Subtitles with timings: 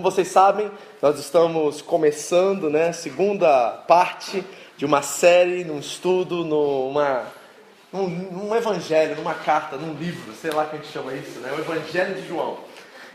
[0.00, 0.70] Como vocês sabem,
[1.02, 4.42] nós estamos começando, né, segunda parte
[4.74, 7.26] de uma série, num estudo, numa,
[7.92, 11.52] num, num evangelho, numa carta, num livro, sei lá como a gente chama isso, né,
[11.52, 12.56] o Evangelho de João.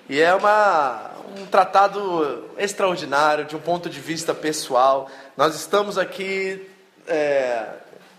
[0.08, 5.10] E é uma, um tratado extraordinário, de um ponto de vista pessoal.
[5.36, 6.70] Nós estamos aqui
[7.08, 7.66] é,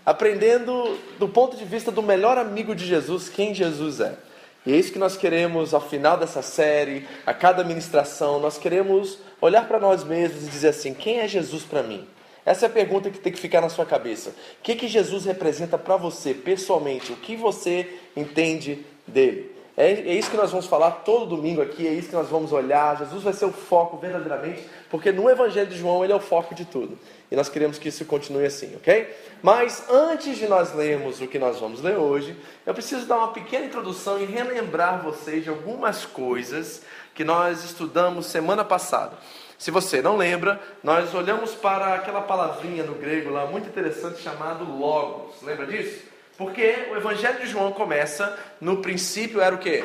[0.05, 4.26] aprendendo do ponto de vista do melhor amigo de Jesus, quem Jesus é.
[4.67, 9.17] E é isso que nós queremos ao final dessa série, a cada ministração, nós queremos
[9.39, 12.05] olhar para nós mesmos e dizer assim: quem é Jesus para mim?
[12.45, 14.31] Essa é a pergunta que tem que ficar na sua cabeça.
[14.31, 17.13] O que, que Jesus representa para você, pessoalmente?
[17.13, 19.55] O que você entende dele?
[19.77, 22.51] É, é isso que nós vamos falar todo domingo aqui, é isso que nós vamos
[22.51, 22.97] olhar.
[22.97, 26.55] Jesus vai ser o foco verdadeiramente, porque no Evangelho de João ele é o foco
[26.55, 26.97] de tudo.
[27.29, 29.13] E nós queremos que isso continue assim, ok?
[29.41, 32.35] Mas antes de nós lermos o que nós vamos ler hoje,
[32.65, 36.81] eu preciso dar uma pequena introdução e relembrar vocês de algumas coisas
[37.13, 39.17] que nós estudamos semana passada.
[39.57, 44.63] Se você não lembra, nós olhamos para aquela palavrinha no grego lá muito interessante chamado
[44.63, 45.41] logos.
[45.41, 46.05] Lembra disso?
[46.37, 49.83] Porque o Evangelho de João começa, no princípio era o quê?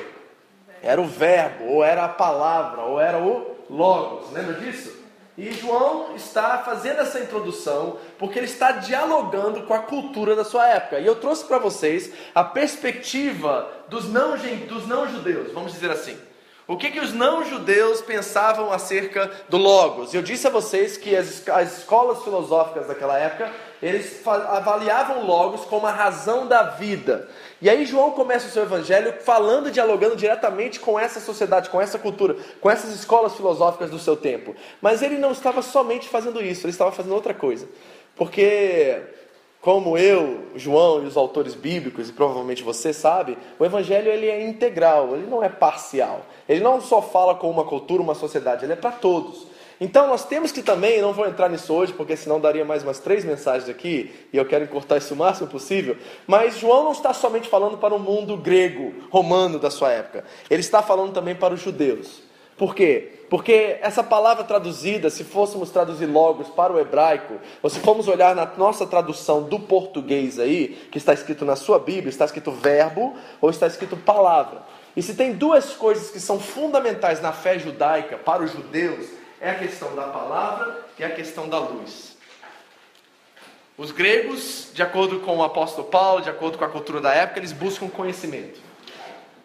[0.83, 4.31] Era o verbo, ou era a palavra, ou era o logos.
[4.33, 5.03] Lembra disso?
[5.37, 10.69] E João está fazendo essa introdução porque ele está dialogando com a cultura da sua
[10.69, 11.01] época.
[11.01, 14.37] E eu trouxe para vocês a perspectiva dos não,
[14.69, 16.19] dos não judeus, vamos dizer assim.
[16.67, 20.14] O que, que os não-judeus pensavam acerca do Logos?
[20.14, 23.52] Eu disse a vocês que as, as escolas filosóficas daquela época,
[23.83, 27.29] eles avaliavam Logos como a razão da vida.
[27.61, 31.98] E aí João começa o seu evangelho falando, dialogando diretamente com essa sociedade, com essa
[31.98, 34.55] cultura, com essas escolas filosóficas do seu tempo.
[34.81, 37.69] Mas ele não estava somente fazendo isso, ele estava fazendo outra coisa.
[38.15, 39.03] Porque
[39.61, 44.45] como eu, João e os autores bíblicos, e provavelmente você sabe, o evangelho ele é
[44.45, 46.27] integral, ele não é parcial.
[46.48, 49.47] Ele não só fala com uma cultura, uma sociedade, ele é para todos.
[49.83, 53.01] Então nós temos que também, não vou entrar nisso hoje, porque senão daria mais umas
[53.01, 57.13] três mensagens aqui, e eu quero encurtar isso o máximo possível, mas João não está
[57.13, 61.53] somente falando para o mundo grego, romano da sua época, ele está falando também para
[61.53, 62.23] os judeus.
[62.57, 63.25] Por quê?
[63.29, 68.37] Porque essa palavra traduzida, se fôssemos traduzir logos para o hebraico, ou se formos olhar
[68.37, 73.17] na nossa tradução do português aí, que está escrito na sua Bíblia, está escrito verbo
[73.41, 74.63] ou está escrito palavra.
[74.97, 79.51] E se tem duas coisas que são fundamentais na fé judaica para os judeus, é
[79.51, 82.17] a questão da palavra e a questão da luz.
[83.77, 87.41] Os gregos, de acordo com o apóstolo Paulo, de acordo com a cultura da época,
[87.41, 88.61] eles buscam conhecimento.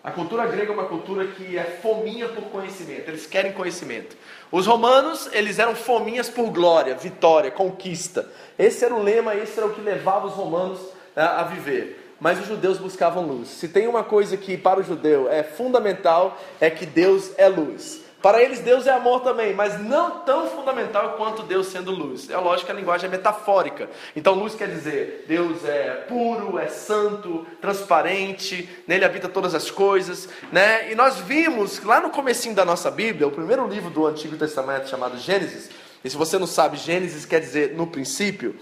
[0.04, 4.16] A cultura grega é uma cultura que é fominha por conhecimento, eles querem conhecimento.
[4.52, 8.30] Os romanos, eles eram fominhas por glória, vitória, conquista.
[8.58, 10.80] Esse era o lema, esse era o que levava os romanos
[11.16, 12.14] né, a viver.
[12.20, 13.50] Mas os judeus buscavam luz.
[13.50, 18.07] Se tem uma coisa que para o judeu é fundamental, é que Deus é luz.
[18.28, 22.30] Para eles, Deus é amor também, mas não tão fundamental quanto Deus sendo luz.
[22.30, 23.90] É lógico que a linguagem é metafórica.
[24.18, 30.28] Então, luz quer dizer Deus é puro, é santo, transparente, nele habita todas as coisas.
[30.52, 30.92] Né?
[30.92, 34.90] E nós vimos lá no comecinho da nossa Bíblia, o primeiro livro do Antigo Testamento
[34.90, 35.70] chamado Gênesis,
[36.04, 38.58] e se você não sabe, Gênesis quer dizer no princípio,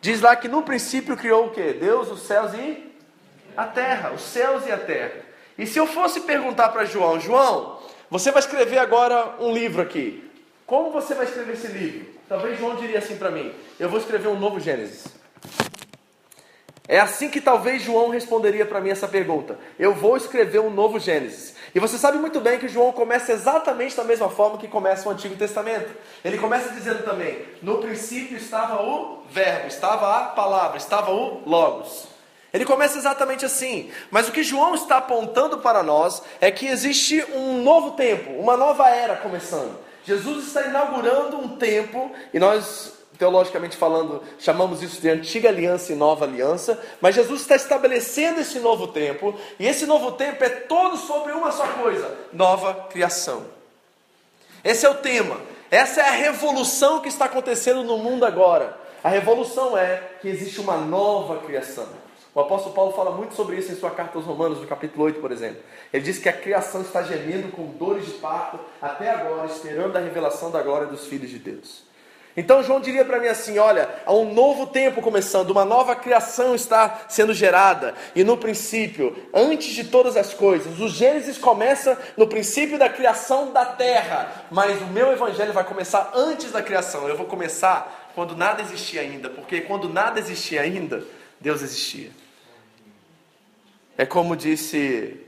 [0.00, 1.72] diz lá que no princípio criou o que?
[1.72, 2.94] Deus, os céus e
[3.56, 5.22] a terra, os céus e a terra.
[5.58, 7.81] E se eu fosse perguntar para João, João,
[8.12, 10.30] você vai escrever agora um livro aqui.
[10.66, 12.08] Como você vai escrever esse livro?
[12.28, 13.50] Talvez João diria assim para mim:
[13.80, 15.06] Eu vou escrever um novo Gênesis.
[16.86, 19.58] É assim que talvez João responderia para mim essa pergunta.
[19.78, 21.54] Eu vou escrever um novo Gênesis.
[21.74, 25.12] E você sabe muito bem que João começa exatamente da mesma forma que começa o
[25.12, 25.90] Antigo Testamento.
[26.22, 32.11] Ele começa dizendo também: No princípio estava o Verbo, estava a palavra, estava o Logos.
[32.52, 33.90] Ele começa exatamente assim.
[34.10, 38.56] Mas o que João está apontando para nós é que existe um novo tempo, uma
[38.56, 39.78] nova era começando.
[40.04, 45.96] Jesus está inaugurando um tempo, e nós, teologicamente falando, chamamos isso de antiga aliança e
[45.96, 50.96] nova aliança, mas Jesus está estabelecendo esse novo tempo, e esse novo tempo é todo
[50.96, 53.44] sobre uma só coisa: nova criação.
[54.64, 55.40] Esse é o tema,
[55.70, 58.76] essa é a revolução que está acontecendo no mundo agora.
[59.04, 62.01] A revolução é que existe uma nova criação.
[62.34, 65.20] O apóstolo Paulo fala muito sobre isso em sua carta aos Romanos, no capítulo 8,
[65.20, 65.60] por exemplo.
[65.92, 70.00] Ele diz que a criação está gemendo com dores de parto até agora, esperando a
[70.00, 71.84] revelação da glória dos filhos de Deus.
[72.34, 76.54] Então João diria para mim assim: olha, há um novo tempo começando, uma nova criação
[76.54, 77.94] está sendo gerada.
[78.14, 83.52] E no princípio, antes de todas as coisas, o Gênesis começa no princípio da criação
[83.52, 87.06] da terra, mas o meu evangelho vai começar antes da criação.
[87.06, 91.04] Eu vou começar quando nada existia ainda, porque quando nada existia ainda,
[91.42, 92.10] Deus existia.
[93.98, 95.20] É como disse,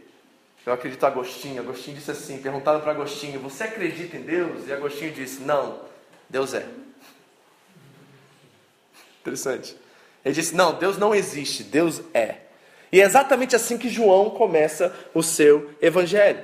[0.65, 1.61] eu acredito Agostinho.
[1.61, 4.67] Agostinho disse assim: perguntaram para Agostinho, você acredita em Deus?
[4.67, 5.81] E Agostinho disse: não,
[6.31, 6.67] Deus é.
[9.21, 9.77] Interessante.
[10.25, 12.37] Ele disse: Não, Deus não existe, Deus é.
[12.91, 16.43] E é exatamente assim que João começa o seu evangelho.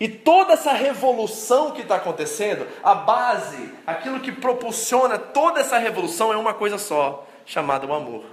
[0.00, 6.32] E toda essa revolução que está acontecendo, a base, aquilo que propulsiona toda essa revolução
[6.32, 8.24] é uma coisa só, chamada o amor.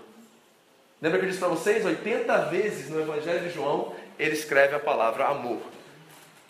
[1.01, 1.83] Lembra que eu disse para vocês?
[1.83, 5.61] 80 vezes no Evangelho de João ele escreve a palavra amor.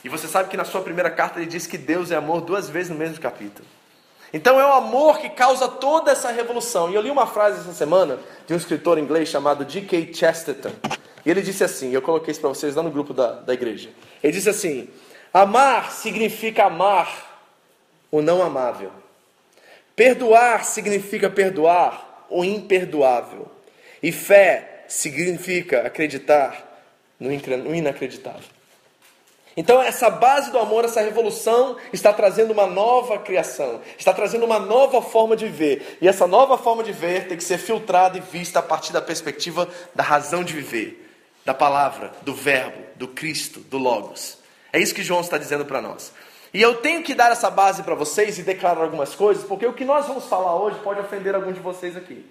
[0.03, 2.69] E você sabe que na sua primeira carta ele diz que Deus é amor duas
[2.69, 3.65] vezes no mesmo capítulo.
[4.33, 6.89] Então é o amor que causa toda essa revolução.
[6.89, 10.13] E eu li uma frase essa semana de um escritor inglês chamado G.K.
[10.13, 10.71] Chesterton.
[11.25, 13.89] E ele disse assim: eu coloquei isso para vocês lá no grupo da, da igreja.
[14.21, 14.89] Ele disse assim:
[15.33, 17.41] Amar significa amar
[18.11, 18.91] o não amável.
[19.95, 23.49] Perdoar significa perdoar o imperdoável.
[24.01, 26.83] E fé significa acreditar
[27.19, 28.49] no inacreditável.
[29.55, 34.59] Então, essa base do amor, essa revolução, está trazendo uma nova criação, está trazendo uma
[34.59, 35.97] nova forma de ver.
[36.01, 39.01] E essa nova forma de ver tem que ser filtrada e vista a partir da
[39.01, 41.09] perspectiva da razão de viver,
[41.43, 44.37] da palavra, do verbo, do Cristo, do Logos.
[44.71, 46.13] É isso que João está dizendo para nós.
[46.53, 49.73] E eu tenho que dar essa base para vocês e declarar algumas coisas, porque o
[49.73, 52.25] que nós vamos falar hoje pode ofender algum de vocês aqui.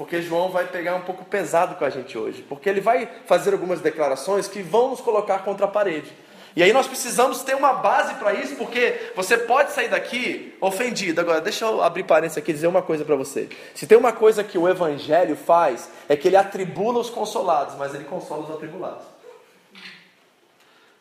[0.00, 2.40] Porque João vai pegar um pouco pesado com a gente hoje.
[2.40, 6.10] Porque ele vai fazer algumas declarações que vão nos colocar contra a parede.
[6.56, 11.20] E aí nós precisamos ter uma base para isso, porque você pode sair daqui ofendido.
[11.20, 13.50] Agora, deixa eu abrir parênteses aqui e dizer uma coisa para você.
[13.74, 17.94] Se tem uma coisa que o Evangelho faz, é que ele atribula os consolados, mas
[17.94, 19.04] ele consola os atribulados.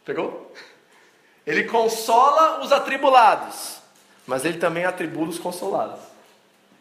[0.03, 0.51] Pegou?
[1.47, 3.77] Ele consola os atribulados,
[4.27, 6.08] mas ele também atribula os consolados.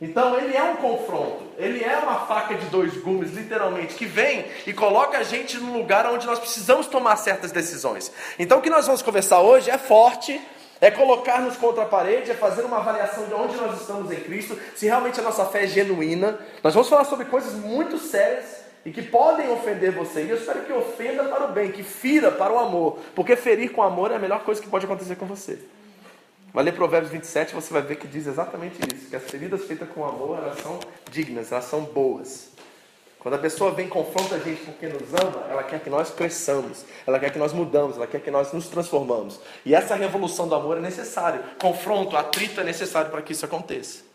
[0.01, 4.47] Então ele é um confronto, ele é uma faca de dois gumes, literalmente, que vem
[4.65, 8.13] e coloca a gente num lugar onde nós precisamos tomar certas decisões.
[8.39, 10.41] Então o que nós vamos conversar hoje é forte,
[10.81, 14.57] é colocar-nos contra a parede, é fazer uma avaliação de onde nós estamos em Cristo,
[14.77, 16.39] se realmente a nossa fé é genuína.
[16.63, 20.23] Nós vamos falar sobre coisas muito sérias e que podem ofender você.
[20.23, 23.73] E eu espero que ofenda para o bem, que fira para o amor, porque ferir
[23.73, 25.59] com amor é a melhor coisa que pode acontecer com você.
[26.53, 29.89] Vai ler Provérbios 27, você vai ver que diz exatamente isso: que as feridas feitas
[29.91, 30.81] com amor elas são
[31.11, 32.49] dignas, elas são boas.
[33.19, 36.11] Quando a pessoa vem e confronta a gente porque nos ama, ela quer que nós
[36.11, 39.41] cresçamos, ela quer que nós mudamos, ela quer que nós nos transformamos.
[39.67, 41.43] E essa revolução do amor é necessário.
[41.61, 44.07] Confronto, atrito é necessário para que isso aconteça.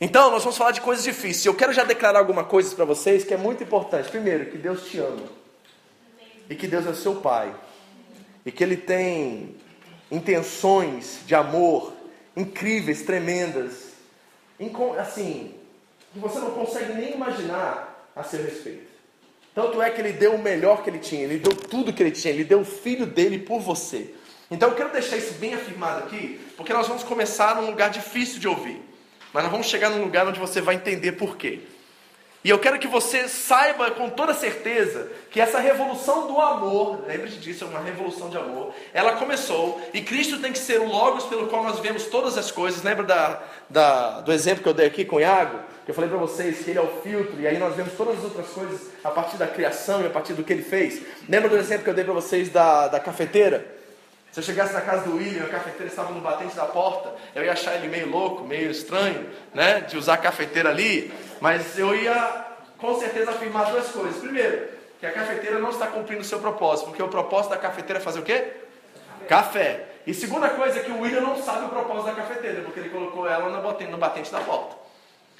[0.00, 1.44] Então, nós vamos falar de coisas difíceis.
[1.44, 4.08] Eu quero já declarar alguma coisa para vocês que é muito importante.
[4.08, 5.24] Primeiro, que Deus te ama.
[6.48, 7.54] E que Deus é seu Pai.
[8.46, 9.56] E que Ele tem
[10.10, 11.92] intenções de amor
[12.36, 13.88] incríveis, tremendas,
[14.98, 15.54] assim,
[16.12, 18.88] que você não consegue nem imaginar a seu respeito.
[19.54, 22.12] Tanto é que ele deu o melhor que ele tinha, ele deu tudo que ele
[22.12, 24.14] tinha, ele deu o filho dele por você.
[24.50, 28.38] Então eu quero deixar isso bem afirmado aqui, porque nós vamos começar num lugar difícil
[28.38, 28.80] de ouvir,
[29.32, 31.60] mas nós vamos chegar num lugar onde você vai entender por quê.
[32.48, 37.36] E eu quero que você saiba com toda certeza que essa revolução do amor, lembre-se
[37.36, 41.26] disso, é uma revolução de amor, ela começou e Cristo tem que ser o Logos
[41.26, 42.82] pelo qual nós vemos todas as coisas.
[42.82, 45.58] Lembra da, da, do exemplo que eu dei aqui com Iago?
[45.84, 48.16] Que eu falei para vocês que ele é o filtro e aí nós vemos todas
[48.16, 51.02] as outras coisas a partir da criação e a partir do que ele fez.
[51.28, 53.77] Lembra do exemplo que eu dei para vocês da, da cafeteira?
[54.32, 57.44] Se eu chegasse na casa do William, a cafeteira estava no batente da porta, eu
[57.44, 61.12] ia achar ele meio louco, meio estranho, né, de usar a cafeteira ali.
[61.40, 64.20] Mas eu ia com certeza afirmar duas coisas.
[64.20, 64.68] Primeiro,
[65.00, 68.02] que a cafeteira não está cumprindo o seu propósito, porque o propósito da cafeteira é
[68.02, 68.52] fazer o quê?
[69.28, 69.86] Café.
[70.06, 72.90] E segunda coisa é que o William não sabe o propósito da cafeteira, porque ele
[72.90, 74.76] colocou ela no batente, no batente da porta.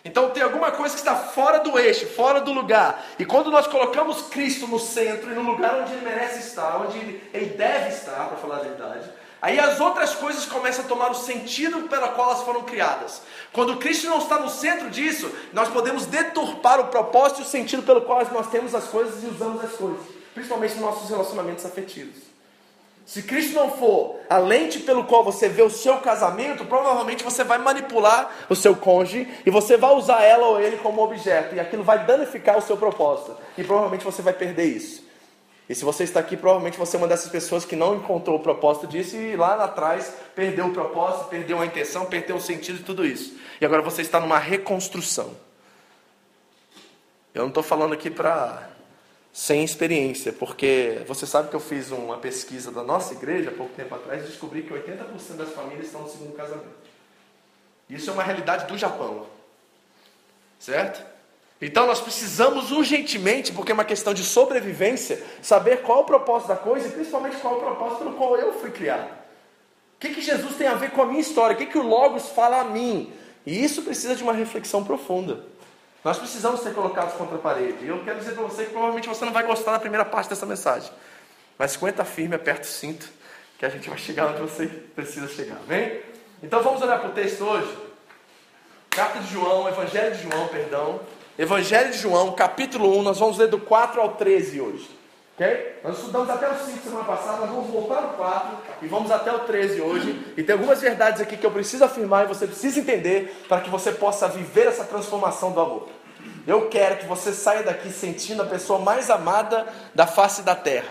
[0.09, 3.05] Então tem alguma coisa que está fora do eixo, fora do lugar.
[3.19, 6.97] E quando nós colocamos Cristo no centro e no lugar onde ele merece estar, onde
[7.33, 9.11] ele deve estar, para falar a verdade,
[9.41, 13.23] Aí as outras coisas começam a tomar o sentido pela qual elas foram criadas.
[13.53, 17.85] Quando Cristo não está no centro disso, nós podemos deturpar o propósito e o sentido
[17.85, 22.17] pelo qual nós temos as coisas e usamos as coisas, principalmente nos nossos relacionamentos afetivos.
[23.09, 27.43] Se Cristo não for a lente pelo qual você vê o seu casamento, provavelmente você
[27.43, 31.59] vai manipular o seu cônjuge e você vai usar ela ou ele como objeto, e
[31.59, 35.09] aquilo vai danificar o seu propósito, e provavelmente você vai perder isso.
[35.67, 38.41] E se você está aqui, provavelmente você é uma dessas pessoas que não encontrou o
[38.41, 42.85] propósito disso e lá atrás perdeu o propósito, perdeu a intenção, perdeu o sentido de
[42.85, 43.39] tudo isso.
[43.59, 45.35] E agora você está numa reconstrução.
[47.33, 48.69] Eu não estou falando aqui para
[49.33, 53.75] sem experiência, porque você sabe que eu fiz uma pesquisa da nossa igreja há pouco
[53.75, 56.89] tempo atrás e descobri que 80% das famílias estão no segundo casamento.
[57.89, 59.27] Isso é uma realidade do Japão.
[60.59, 61.05] Certo?
[61.61, 66.57] Então nós precisamos urgentemente, porque é uma questão de sobrevivência, saber qual o propósito da
[66.57, 69.09] coisa e principalmente qual o propósito pelo qual eu fui criado.
[69.09, 71.55] O que, que Jesus tem a ver com a minha história?
[71.55, 73.13] O que, que o Logos fala a mim?
[73.45, 75.45] E isso precisa de uma reflexão profunda.
[76.05, 77.85] Nós precisamos ser colocados contra a parede.
[77.85, 80.31] E eu quero dizer para você que provavelmente você não vai gostar da primeira parte
[80.31, 80.91] dessa mensagem.
[81.59, 83.09] Mas aguenta firme, aperta o cinto,
[83.59, 85.57] que a gente vai chegar onde você precisa chegar.
[85.67, 86.01] Amém?
[86.43, 87.77] Então vamos olhar para o texto hoje.
[88.91, 91.01] Carta de João, Evangelho de João, perdão.
[91.37, 94.98] Evangelho de João, capítulo 1, nós vamos ler do 4 ao 13 hoje.
[95.39, 95.79] Ok?
[95.85, 99.33] Nós estudamos até o 5 semana passada, nós vamos voltar no 4 e vamos até
[99.33, 100.35] o 13 hoje.
[100.37, 103.71] E tem algumas verdades aqui que eu preciso afirmar e você precisa entender para que
[103.71, 105.89] você possa viver essa transformação do amor.
[106.45, 110.89] Eu quero que você saia daqui sentindo a pessoa mais amada da face da terra.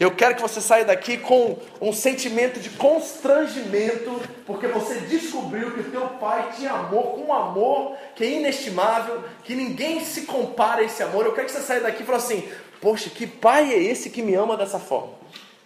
[0.00, 5.80] Eu quero que você saia daqui com um sentimento de constrangimento, porque você descobriu que
[5.80, 10.84] o teu pai amor, com um amor que é inestimável, que ninguém se compara a
[10.84, 11.26] esse amor.
[11.26, 12.48] Eu quero que você saia daqui e fale assim:
[12.80, 15.14] Poxa, que pai é esse que me ama dessa forma?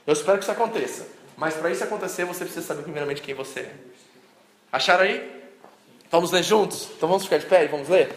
[0.07, 1.07] Eu espero que isso aconteça.
[1.37, 3.73] Mas para isso acontecer, você precisa saber primeiramente quem você é.
[4.73, 5.31] Acharam aí?
[6.11, 6.89] Vamos ler juntos?
[6.97, 8.15] Então vamos ficar de pé e vamos ler?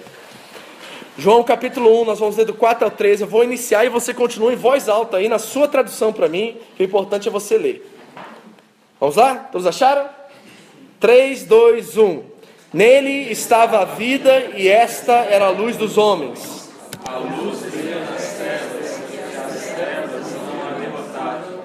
[1.17, 3.24] João capítulo 1, nós vamos ler do 4 ao 13.
[3.24, 6.57] Eu vou iniciar e você continua em voz alta aí na sua tradução para mim,
[6.75, 7.86] que o importante é você ler.
[9.00, 9.36] Vamos lá?
[9.36, 10.10] Todos acharam?
[11.00, 12.24] 3, 2, 1.
[12.74, 16.69] Nele estava a vida e esta era a luz dos homens.
[17.05, 21.62] A luz brilha nas trevas e as trevas não a derrotaram.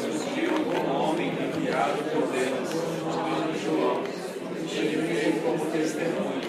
[0.00, 2.70] Surgiu como homem enviado por Deus,
[3.12, 4.02] chamado João.
[4.72, 6.48] Ele veio como testemunho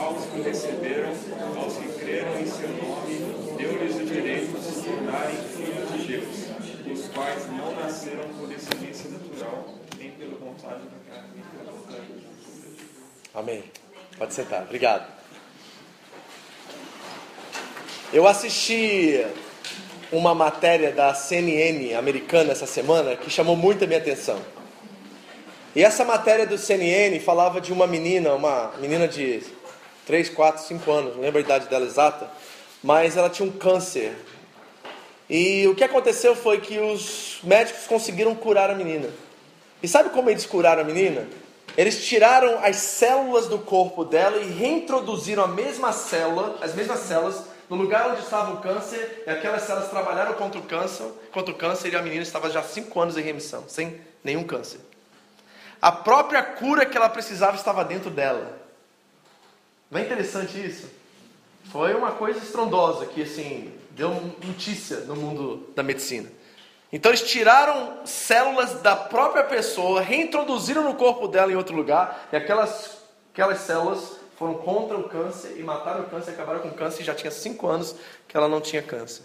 [0.00, 1.10] aos que receberam,
[1.60, 6.98] aos que creram em seu nome, deu-lhes o direito de se tornarem filhos de Deus,
[6.98, 12.06] os quais não nasceram por descendência natural, nem pela vontade da carne, nem pela vontade
[13.34, 13.64] Amém.
[14.16, 14.62] Pode sentar.
[14.62, 15.06] Obrigado.
[18.12, 19.24] Eu assisti
[20.10, 24.40] uma matéria da CNN americana essa semana que chamou muito a minha atenção.
[25.76, 29.42] E essa matéria do CNN falava de uma menina, uma menina de
[30.08, 32.30] 3, 4, 5 anos, não lembro a idade dela exata,
[32.82, 34.16] mas ela tinha um câncer.
[35.28, 39.10] E o que aconteceu foi que os médicos conseguiram curar a menina.
[39.82, 41.28] E sabe como eles curaram a menina?
[41.76, 47.42] Eles tiraram as células do corpo dela e reintroduziram a mesma célula, as mesmas células,
[47.68, 51.54] no lugar onde estava o câncer, e aquelas células trabalharam contra o câncer, contra o
[51.54, 54.80] câncer e a menina estava já 5 anos em remissão, sem nenhum câncer.
[55.82, 58.57] A própria cura que ela precisava estava dentro dela.
[59.90, 60.88] Não é interessante isso?
[61.70, 64.10] Foi uma coisa estrondosa que assim deu
[64.44, 66.30] notícia no mundo da medicina.
[66.92, 72.36] Então eles tiraram células da própria pessoa, reintroduziram no corpo dela em outro lugar, e
[72.36, 72.98] aquelas,
[73.32, 77.04] aquelas células foram contra o câncer e mataram o câncer, acabaram com o câncer e
[77.04, 77.94] já tinha cinco anos
[78.26, 79.24] que ela não tinha câncer.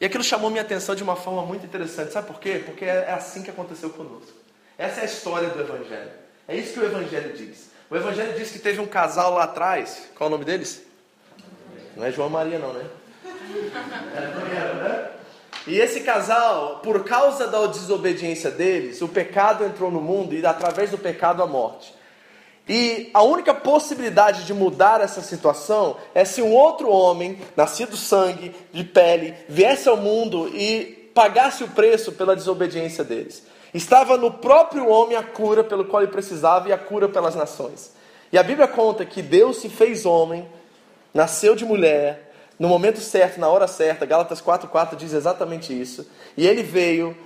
[0.00, 2.12] E aquilo chamou minha atenção de uma forma muito interessante.
[2.12, 2.62] Sabe por quê?
[2.64, 4.32] Porque é assim que aconteceu conosco.
[4.76, 6.10] Essa é a história do Evangelho.
[6.48, 7.70] É isso que o Evangelho diz.
[7.90, 10.08] O Evangelho diz que teve um casal lá atrás.
[10.16, 10.82] Qual o nome deles?
[11.96, 12.84] Não é João Maria, não, né?
[15.66, 20.90] E esse casal, por causa da desobediência deles, o pecado entrou no mundo e através
[20.90, 21.94] do pecado a morte.
[22.68, 28.54] E a única possibilidade de mudar essa situação é se um outro homem, nascido sangue,
[28.72, 33.42] de pele, viesse ao mundo e pagasse o preço pela desobediência deles.
[33.74, 37.92] Estava no próprio homem a cura pelo qual ele precisava e a cura pelas nações.
[38.32, 40.48] E a Bíblia conta que Deus se fez homem,
[41.12, 44.06] nasceu de mulher, no momento certo, na hora certa.
[44.06, 46.08] Gálatas 4:4 diz exatamente isso.
[46.36, 47.16] E ele veio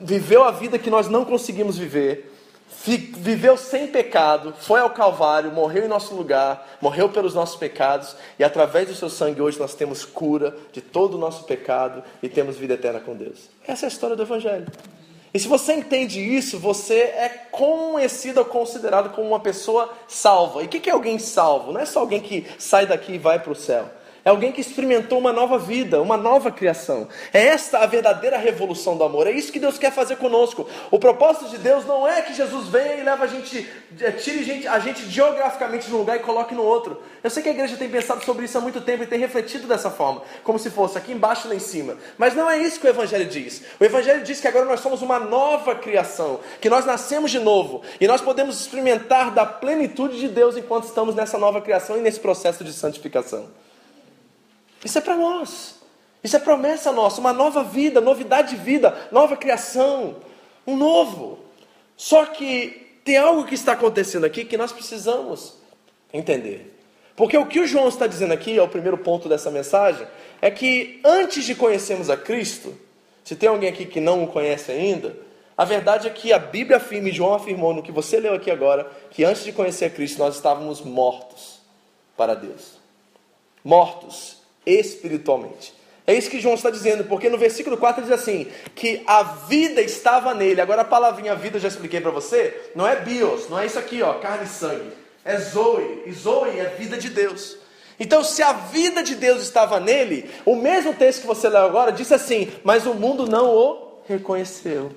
[0.00, 2.34] viveu a vida que nós não conseguimos viver,
[3.16, 8.44] viveu sem pecado, foi ao Calvário, morreu em nosso lugar, morreu pelos nossos pecados, e
[8.44, 12.56] através do seu sangue hoje nós temos cura de todo o nosso pecado e temos
[12.56, 13.48] vida eterna com Deus.
[13.66, 14.66] Essa é a história do Evangelho.
[15.32, 20.62] E se você entende isso, você é conhecido ou considerado como uma pessoa salva.
[20.62, 21.72] E o que é alguém salvo?
[21.72, 23.90] Não é só alguém que sai daqui e vai para o céu.
[24.28, 27.08] É alguém que experimentou uma nova vida, uma nova criação.
[27.32, 29.26] É esta a verdadeira revolução do amor.
[29.26, 30.68] É isso que Deus quer fazer conosco.
[30.90, 33.66] O propósito de Deus não é que Jesus venha e leve a gente,
[33.98, 37.02] é, tire a gente geograficamente de um lugar e coloque no outro.
[37.24, 39.66] Eu sei que a igreja tem pensado sobre isso há muito tempo e tem refletido
[39.66, 41.96] dessa forma, como se fosse aqui embaixo e lá em cima.
[42.18, 43.62] Mas não é isso que o Evangelho diz.
[43.80, 47.80] O Evangelho diz que agora nós somos uma nova criação, que nós nascemos de novo
[47.98, 52.20] e nós podemos experimentar da plenitude de Deus enquanto estamos nessa nova criação e nesse
[52.20, 53.48] processo de santificação.
[54.84, 55.78] Isso é para nós.
[56.22, 60.16] Isso é promessa nossa, uma nova vida, novidade de vida, nova criação,
[60.66, 61.38] um novo.
[61.96, 65.54] Só que tem algo que está acontecendo aqui que nós precisamos
[66.12, 66.76] entender.
[67.14, 70.06] Porque o que o João está dizendo aqui, é o primeiro ponto dessa mensagem,
[70.40, 72.76] é que antes de conhecermos a Cristo,
[73.24, 75.16] se tem alguém aqui que não o conhece ainda,
[75.56, 78.50] a verdade é que a Bíblia afirma, e João afirmou no que você leu aqui
[78.50, 81.60] agora, que antes de conhecer a Cristo nós estávamos mortos
[82.16, 82.78] para Deus.
[83.64, 84.37] Mortos
[84.68, 85.78] espiritualmente.
[86.06, 89.82] É isso que João está dizendo, porque no versículo 4 diz assim: que a vida
[89.82, 90.60] estava nele.
[90.60, 93.78] Agora a palavrinha vida eu já expliquei para você, não é bios, não é isso
[93.78, 94.90] aqui, ó, carne e sangue.
[95.22, 97.58] É zoe, e zoe é vida de Deus.
[98.00, 101.92] Então, se a vida de Deus estava nele, o mesmo texto que você leu agora
[101.92, 104.90] disse assim: mas o mundo não o reconheceu.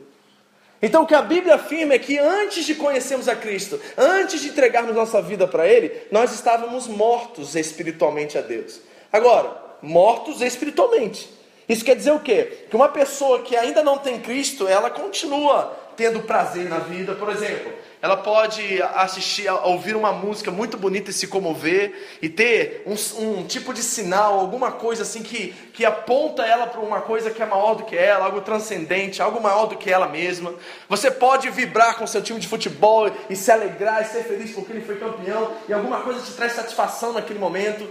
[0.82, 4.48] Então, o que a Bíblia afirma é que antes de conhecermos a Cristo, antes de
[4.48, 8.80] entregarmos nossa vida para Ele, nós estávamos mortos espiritualmente a Deus.
[9.12, 11.30] Agora, mortos espiritualmente.
[11.68, 12.66] Isso quer dizer o quê?
[12.70, 17.14] Que uma pessoa que ainda não tem Cristo, ela continua tendo prazer na vida.
[17.16, 22.84] Por exemplo, ela pode assistir, ouvir uma música muito bonita e se comover e ter
[22.86, 27.30] um, um tipo de sinal, alguma coisa assim que, que aponta ela para uma coisa
[27.30, 30.54] que é maior do que ela, algo transcendente, algo maior do que ela mesma.
[30.90, 34.74] Você pode vibrar com seu time de futebol e se alegrar e ser feliz porque
[34.74, 37.88] ele foi campeão e alguma coisa te traz satisfação naquele momento.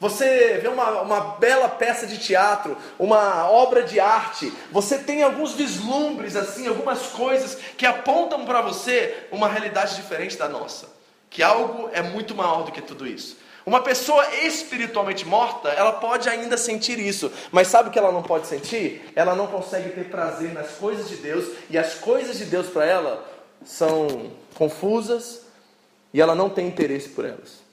[0.00, 5.52] Você vê uma, uma bela peça de teatro, uma obra de arte, você tem alguns
[5.52, 10.88] vislumbres, assim, algumas coisas que apontam para você uma realidade diferente da nossa.
[11.30, 13.36] Que algo é muito maior do que tudo isso.
[13.66, 18.22] Uma pessoa espiritualmente morta, ela pode ainda sentir isso, mas sabe o que ela não
[18.22, 19.10] pode sentir?
[19.16, 22.84] Ela não consegue ter prazer nas coisas de Deus, e as coisas de Deus para
[22.84, 23.24] ela
[23.64, 25.46] são confusas,
[26.12, 27.63] e ela não tem interesse por elas.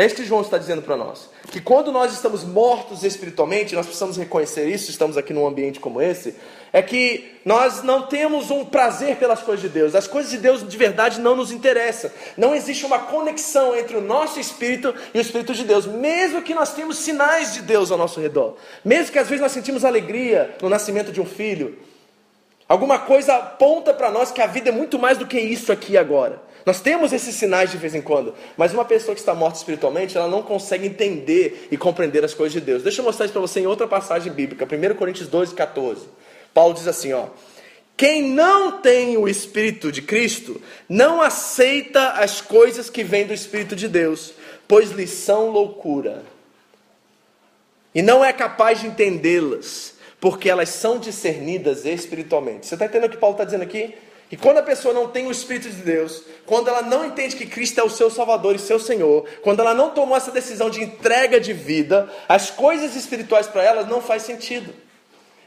[0.00, 1.28] É isso que João está dizendo para nós.
[1.50, 6.00] Que quando nós estamos mortos espiritualmente, nós precisamos reconhecer isso, estamos aqui num ambiente como
[6.00, 6.36] esse,
[6.72, 9.94] é que nós não temos um prazer pelas coisas de Deus.
[9.94, 12.10] As coisas de Deus de verdade não nos interessam.
[12.34, 16.54] Não existe uma conexão entre o nosso espírito e o espírito de Deus, mesmo que
[16.54, 18.56] nós tenhamos sinais de Deus ao nosso redor.
[18.82, 21.78] Mesmo que às vezes nós sentimos alegria no nascimento de um filho.
[22.66, 25.98] Alguma coisa aponta para nós que a vida é muito mais do que isso aqui
[25.98, 26.48] agora.
[26.64, 30.16] Nós temos esses sinais de vez em quando, mas uma pessoa que está morta espiritualmente,
[30.16, 32.82] ela não consegue entender e compreender as coisas de Deus.
[32.82, 36.06] Deixa eu mostrar isso para você em outra passagem bíblica, 1 Coríntios 12, 14.
[36.52, 37.26] Paulo diz assim: ó,
[37.96, 43.76] quem não tem o Espírito de Cristo, não aceita as coisas que vêm do Espírito
[43.76, 44.32] de Deus,
[44.66, 46.22] pois lhes são loucura,
[47.94, 52.66] e não é capaz de entendê-las, porque elas são discernidas espiritualmente.
[52.66, 53.94] Você está entendendo o que Paulo está dizendo aqui?
[54.30, 57.46] E quando a pessoa não tem o Espírito de Deus, quando ela não entende que
[57.46, 60.82] Cristo é o seu Salvador e seu Senhor, quando ela não tomou essa decisão de
[60.82, 64.72] entrega de vida, as coisas espirituais para ela não faz sentido.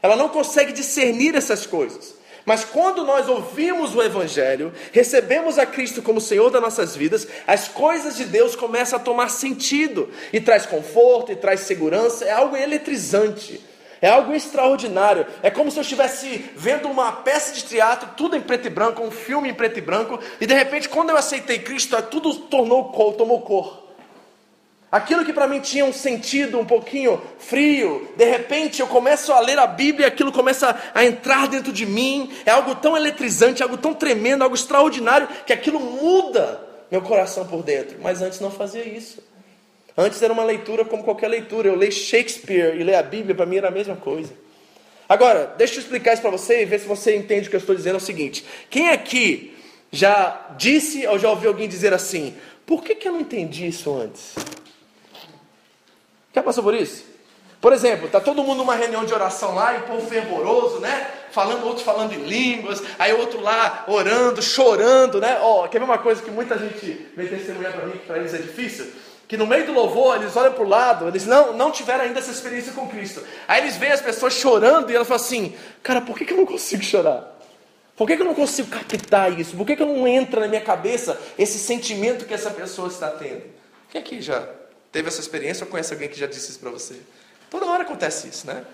[0.02, 2.14] Ela não consegue discernir essas coisas.
[2.44, 7.68] Mas quando nós ouvimos o Evangelho, recebemos a Cristo como Senhor das nossas vidas, as
[7.68, 12.54] coisas de Deus começam a tomar sentido e traz conforto e traz segurança, é algo
[12.54, 13.64] eletrizante.
[14.04, 15.26] É algo extraordinário.
[15.42, 19.02] É como se eu estivesse vendo uma peça de teatro, tudo em preto e branco,
[19.02, 22.92] um filme em preto e branco, e de repente, quando eu aceitei Cristo, tudo tornou
[22.92, 23.82] cor, tomou cor.
[24.92, 29.40] Aquilo que para mim tinha um sentido um pouquinho frio, de repente eu começo a
[29.40, 32.30] ler a Bíblia e aquilo começa a entrar dentro de mim.
[32.44, 37.62] É algo tão eletrizante, algo tão tremendo, algo extraordinário, que aquilo muda meu coração por
[37.62, 37.96] dentro.
[38.02, 39.22] Mas antes não fazia isso.
[39.96, 41.68] Antes era uma leitura como qualquer leitura.
[41.68, 44.32] Eu leio Shakespeare e ler a Bíblia, para mim era a mesma coisa.
[45.08, 47.60] Agora, deixa eu explicar isso para você e ver se você entende o que eu
[47.60, 47.94] estou dizendo.
[47.94, 49.56] É o seguinte: quem aqui
[49.92, 52.34] já disse ou já ouviu alguém dizer assim:
[52.66, 54.34] por que, que eu não entendi isso antes?
[56.34, 57.04] Já passou por isso?
[57.60, 61.10] Por exemplo, tá todo mundo numa reunião de oração lá, e o povo fervoroso, né?
[61.30, 65.38] Falando, outros falando em línguas, aí outro lá orando, chorando, né?
[65.40, 68.34] Ó, quer ver uma coisa que muita gente vem testemunhar para mim, que para eles
[68.34, 68.92] é difícil?
[69.26, 72.18] Que no meio do louvor, eles olham para o lado, eles não, não tiveram ainda
[72.18, 73.22] essa experiência com Cristo.
[73.48, 76.36] Aí eles veem as pessoas chorando e elas falam assim: Cara, por que, que eu
[76.36, 77.34] não consigo chorar?
[77.96, 79.56] Por que, que eu não consigo captar isso?
[79.56, 83.08] Por que, que eu não entra na minha cabeça esse sentimento que essa pessoa está
[83.08, 83.42] tendo?
[83.90, 84.48] Quem aqui já
[84.90, 86.96] teve essa experiência ou conhece alguém que já disse isso para você?
[87.48, 88.64] Toda hora acontece isso, né?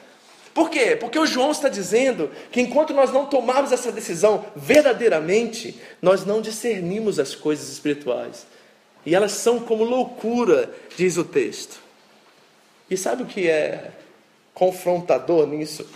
[0.54, 0.96] Por quê?
[0.96, 6.40] Porque o João está dizendo que enquanto nós não tomarmos essa decisão verdadeiramente, nós não
[6.40, 8.46] discernimos as coisas espirituais.
[9.04, 11.80] E elas são como loucura, diz o texto.
[12.88, 13.92] E sabe o que é
[14.52, 15.86] confrontador nisso?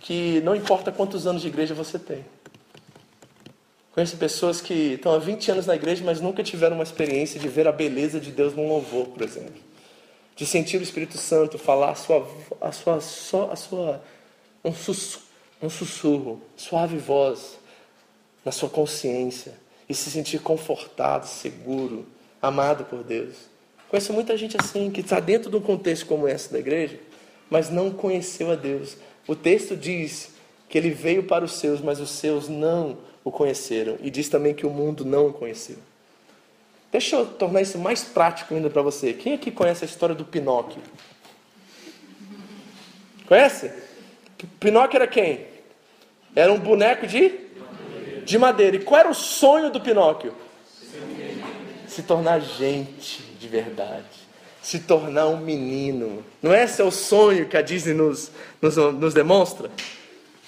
[0.00, 2.24] Que não importa quantos anos de igreja você tem.
[3.92, 7.48] Conheço pessoas que estão há 20 anos na igreja, mas nunca tiveram uma experiência de
[7.48, 9.72] ver a beleza de Deus num louvor, por exemplo
[10.34, 12.28] de sentir o Espírito Santo falar a sua,
[12.60, 12.96] a sua,
[13.52, 14.02] a sua
[14.64, 15.24] um, sussurro,
[15.62, 17.58] um sussurro, suave voz
[18.44, 19.54] na sua consciência
[19.92, 22.06] e se sentir confortado, seguro,
[22.40, 23.34] amado por Deus.
[23.90, 26.98] Conheço muita gente assim que está dentro de um contexto como esse da igreja,
[27.50, 28.96] mas não conheceu a Deus.
[29.28, 30.30] O texto diz
[30.66, 33.98] que ele veio para os seus, mas os seus não o conheceram.
[34.00, 35.76] E diz também que o mundo não o conheceu.
[36.90, 39.12] Deixa eu tornar isso mais prático ainda para você.
[39.12, 40.80] Quem aqui conhece a história do Pinóquio?
[43.28, 43.70] Conhece?
[44.58, 45.46] Pinóquio era quem?
[46.34, 47.41] Era um boneco de?
[48.24, 48.76] De madeira.
[48.76, 50.34] E qual era o sonho do Pinóquio?
[51.86, 54.04] Se tornar gente de verdade.
[54.62, 56.24] Se tornar um menino.
[56.40, 58.30] Não é esse é o sonho que a Disney nos,
[58.60, 59.70] nos, nos demonstra?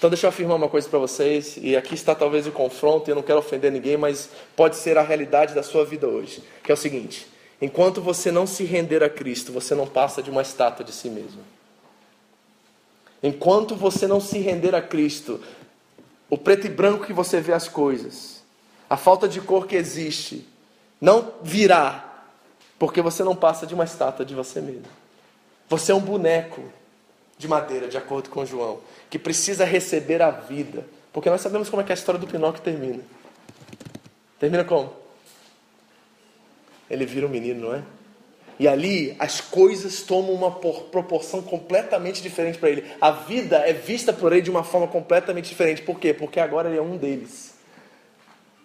[0.05, 3.11] Então deixa eu afirmar uma coisa para vocês, e aqui está talvez o confronto, e
[3.11, 6.71] eu não quero ofender ninguém, mas pode ser a realidade da sua vida hoje, que
[6.71, 7.27] é o seguinte:
[7.59, 11.09] enquanto você não se render a Cristo, você não passa de uma estátua de si
[11.09, 11.41] mesmo.
[13.23, 15.41] Enquanto você não se render a Cristo,
[16.35, 18.42] o preto e branco que você vê as coisas,
[18.90, 20.44] a falta de cor que existe,
[21.01, 22.25] não virá,
[22.77, 24.83] porque você não passa de uma estátua de você mesmo.
[25.68, 26.61] Você é um boneco
[27.38, 30.85] de madeira, de acordo com João, que precisa receber a vida.
[31.12, 33.05] Porque nós sabemos como é que a história do Pinóquio termina.
[34.40, 34.92] Termina como?
[36.90, 37.83] Ele vira um menino, não é?
[38.59, 42.85] E ali as coisas tomam uma proporção completamente diferente para ele.
[43.01, 45.83] A vida é vista por ele de uma forma completamente diferente.
[45.83, 46.14] Por quê?
[46.14, 47.55] Porque agora ele é um deles.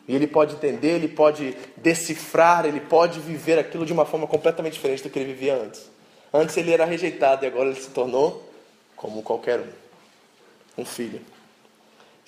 [0.08, 4.74] E ele pode entender, ele pode decifrar, ele pode viver aquilo de uma forma completamente
[4.74, 5.90] diferente do que ele vivia antes.
[6.34, 8.48] Antes ele era rejeitado e agora ele se tornou
[8.96, 10.82] como qualquer um.
[10.82, 11.22] Um filho.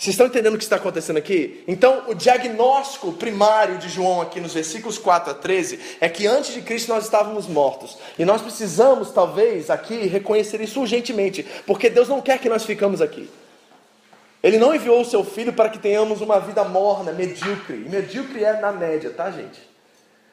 [0.02, 1.64] Vocês estão entendendo o que está acontecendo aqui?
[1.68, 6.56] Então, o diagnóstico primário de João, aqui nos versículos 4 a 13, é que antes
[6.56, 8.00] de Cristo nós estávamos mortos.
[8.18, 13.00] E nós precisamos, talvez, aqui reconhecer isso urgentemente, porque Deus não quer que nós ficamos
[13.00, 13.30] aqui.
[14.42, 17.84] Ele não enviou o seu filho para que tenhamos uma vida morna, medíocre.
[17.86, 19.62] E medíocre é na média, tá, gente?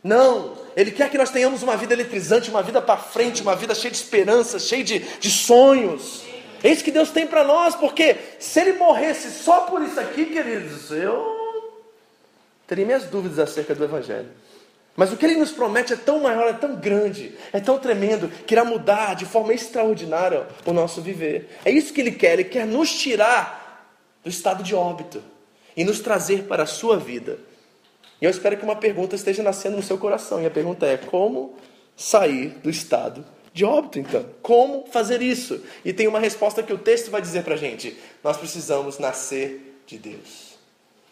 [0.02, 3.74] Não, Ele quer que nós tenhamos uma vida eletrizante, uma vida para frente, uma vida
[3.74, 6.22] cheia de esperança, cheia de, de sonhos.
[6.62, 10.26] É isso que Deus tem para nós, porque se Ele morresse só por isso aqui,
[10.26, 11.36] queridos, eu
[12.66, 14.28] teria minhas dúvidas acerca do Evangelho.
[14.96, 18.28] Mas o que Ele nos promete é tão maior, é tão grande, é tão tremendo,
[18.28, 21.48] que irá mudar de forma extraordinária o nosso viver.
[21.64, 23.94] É isso que Ele quer, Ele quer nos tirar
[24.24, 25.22] do estado de óbito
[25.76, 27.38] e nos trazer para a sua vida.
[28.20, 30.42] E eu espero que uma pergunta esteja nascendo no seu coração.
[30.42, 31.56] E a pergunta é: como
[31.96, 33.24] sair do estado
[33.58, 34.24] de óbito, então?
[34.40, 35.60] Como fazer isso?
[35.84, 39.80] E tem uma resposta que o texto vai dizer para a gente: nós precisamos nascer
[39.84, 40.56] de Deus.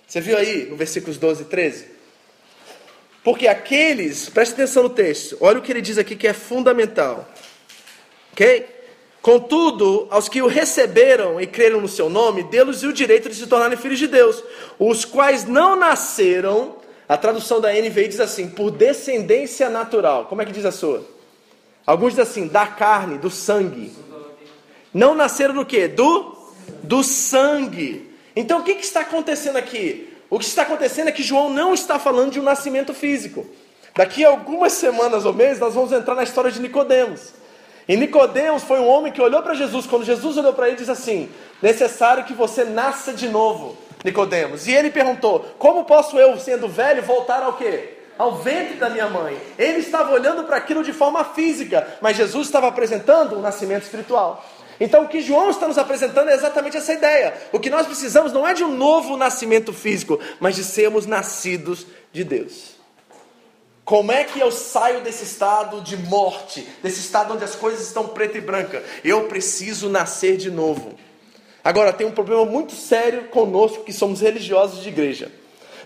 [0.06, 1.86] Você viu aí no versículos 12 e 13?
[3.24, 7.28] Porque aqueles, preste atenção no texto, olha o que ele diz aqui que é fundamental.
[8.32, 8.64] Ok?
[9.20, 13.48] Contudo, aos que o receberam e creram no seu nome, deu-lhes o direito de se
[13.48, 14.40] tornarem filhos de Deus,
[14.78, 16.76] os quais não nasceram
[17.08, 20.26] a tradução da NVI diz assim: por descendência natural.
[20.26, 21.15] Como é que diz a sua?
[21.86, 23.92] Alguns dizem assim: da carne, do sangue.
[24.92, 25.86] Não nasceram do que?
[25.86, 26.36] Do,
[26.82, 28.10] do sangue.
[28.34, 30.12] Então o que, que está acontecendo aqui?
[30.28, 33.46] O que está acontecendo é que João não está falando de um nascimento físico.
[33.94, 37.32] Daqui a algumas semanas ou meses nós vamos entrar na história de Nicodemos.
[37.88, 40.90] E Nicodemos foi um homem que olhou para Jesus, quando Jesus olhou para ele, disse
[40.90, 41.28] assim:
[41.62, 43.76] necessário que você nasça de novo.
[44.04, 44.66] Nicodemos.
[44.66, 47.95] E ele perguntou: Como posso eu, sendo velho, voltar ao quê?
[48.18, 49.38] Ao ventre da minha mãe.
[49.58, 54.44] Ele estava olhando para aquilo de forma física, mas Jesus estava apresentando um nascimento espiritual.
[54.78, 57.34] Então o que João está nos apresentando é exatamente essa ideia.
[57.52, 61.86] O que nós precisamos não é de um novo nascimento físico, mas de sermos nascidos
[62.12, 62.76] de Deus.
[63.84, 68.08] Como é que eu saio desse estado de morte, desse estado onde as coisas estão
[68.08, 68.82] preta e branca?
[69.04, 70.94] Eu preciso nascer de novo.
[71.62, 75.30] Agora, tem um problema muito sério conosco que somos religiosos de igreja.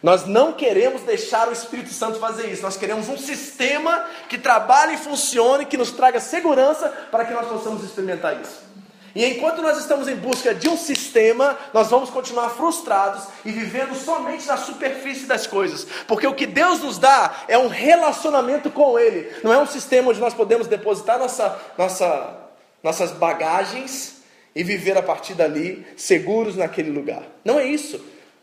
[0.03, 2.63] Nós não queremos deixar o Espírito Santo fazer isso.
[2.63, 7.47] Nós queremos um sistema que trabalhe e funcione, que nos traga segurança para que nós
[7.47, 8.71] possamos experimentar isso.
[9.15, 13.95] E enquanto nós estamos em busca de um sistema, nós vamos continuar frustrados e vivendo
[13.95, 18.99] somente na superfície das coisas, porque o que Deus nos dá é um relacionamento com
[18.99, 22.37] Ele, não é um sistema onde nós podemos depositar nossa, nossa,
[22.85, 24.23] nossas bagagens
[24.55, 27.25] e viver a partir dali seguros naquele lugar.
[27.45, 28.01] Não é isso.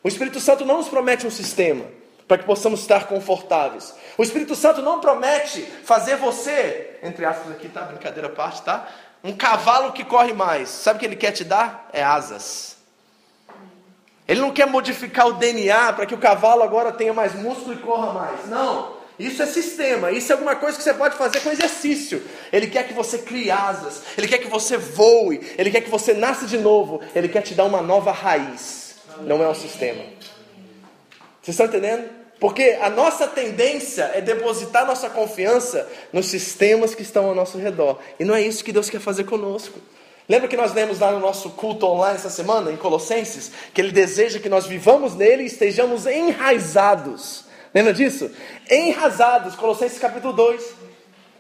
[0.07, 1.83] O Espírito Santo não nos promete um sistema
[2.29, 3.93] para que possamos estar confortáveis.
[4.17, 7.81] O Espírito Santo não promete fazer você, entre aspas aqui, tá?
[7.81, 8.87] Brincadeira à parte, tá?
[9.21, 11.89] Um cavalo que corre mais, sabe o que ele quer te dar?
[11.91, 12.77] É asas.
[14.25, 17.79] Ele não quer modificar o DNA para que o cavalo agora tenha mais músculo e
[17.79, 18.47] corra mais.
[18.47, 18.95] Não.
[19.19, 22.23] Isso é sistema, isso é alguma coisa que você pode fazer com exercício.
[22.53, 26.13] Ele quer que você crie asas, ele quer que você voe, ele quer que você
[26.13, 28.86] nasça de novo, ele quer te dar uma nova raiz.
[29.21, 30.03] Não é um sistema.
[31.41, 32.09] Vocês estão entendendo?
[32.39, 37.99] Porque a nossa tendência é depositar nossa confiança nos sistemas que estão ao nosso redor.
[38.19, 39.79] E não é isso que Deus quer fazer conosco.
[40.29, 43.91] Lembra que nós lemos lá no nosso culto online essa semana, em Colossenses, que Ele
[43.91, 47.45] deseja que nós vivamos nele e estejamos enraizados.
[47.73, 48.29] Lembra disso?
[48.69, 50.76] Enraizados, Colossenses capítulo 2.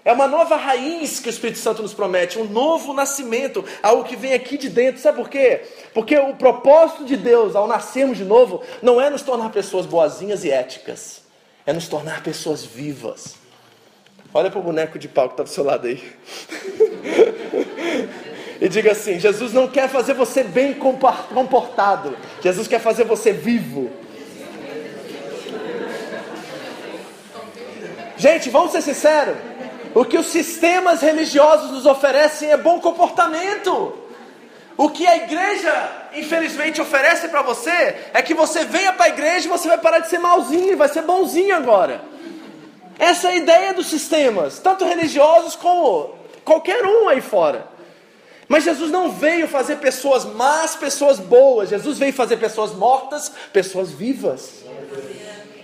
[0.07, 4.15] É uma nova raiz que o Espírito Santo nos promete, um novo nascimento, algo que
[4.15, 5.01] vem aqui de dentro.
[5.01, 5.63] Sabe por quê?
[5.93, 10.45] Porque o propósito de Deus ao nascermos de novo não é nos tornar pessoas boazinhas
[10.45, 11.23] e éticas,
[11.65, 13.35] é nos tornar pessoas vivas.
[14.33, 16.01] Olha para o boneco de pau que está do seu lado aí.
[18.61, 23.91] e diga assim: Jesus não quer fazer você bem comportado, Jesus quer fazer você vivo.
[28.15, 29.46] Gente, vamos ser sinceros.
[29.97, 33.97] O que os sistemas religiosos nos oferecem é bom comportamento.
[34.77, 35.73] O que a igreja,
[36.13, 39.97] infelizmente, oferece para você é que você venha para a igreja e você vai parar
[39.97, 41.99] de ser malzinho, vai ser bonzinho agora.
[42.99, 46.13] Essa é a ideia dos sistemas, tanto religiosos como
[46.45, 47.67] qualquer um aí fora.
[48.47, 51.69] Mas Jesus não veio fazer pessoas más, pessoas boas.
[51.69, 54.63] Jesus veio fazer pessoas mortas, pessoas vivas.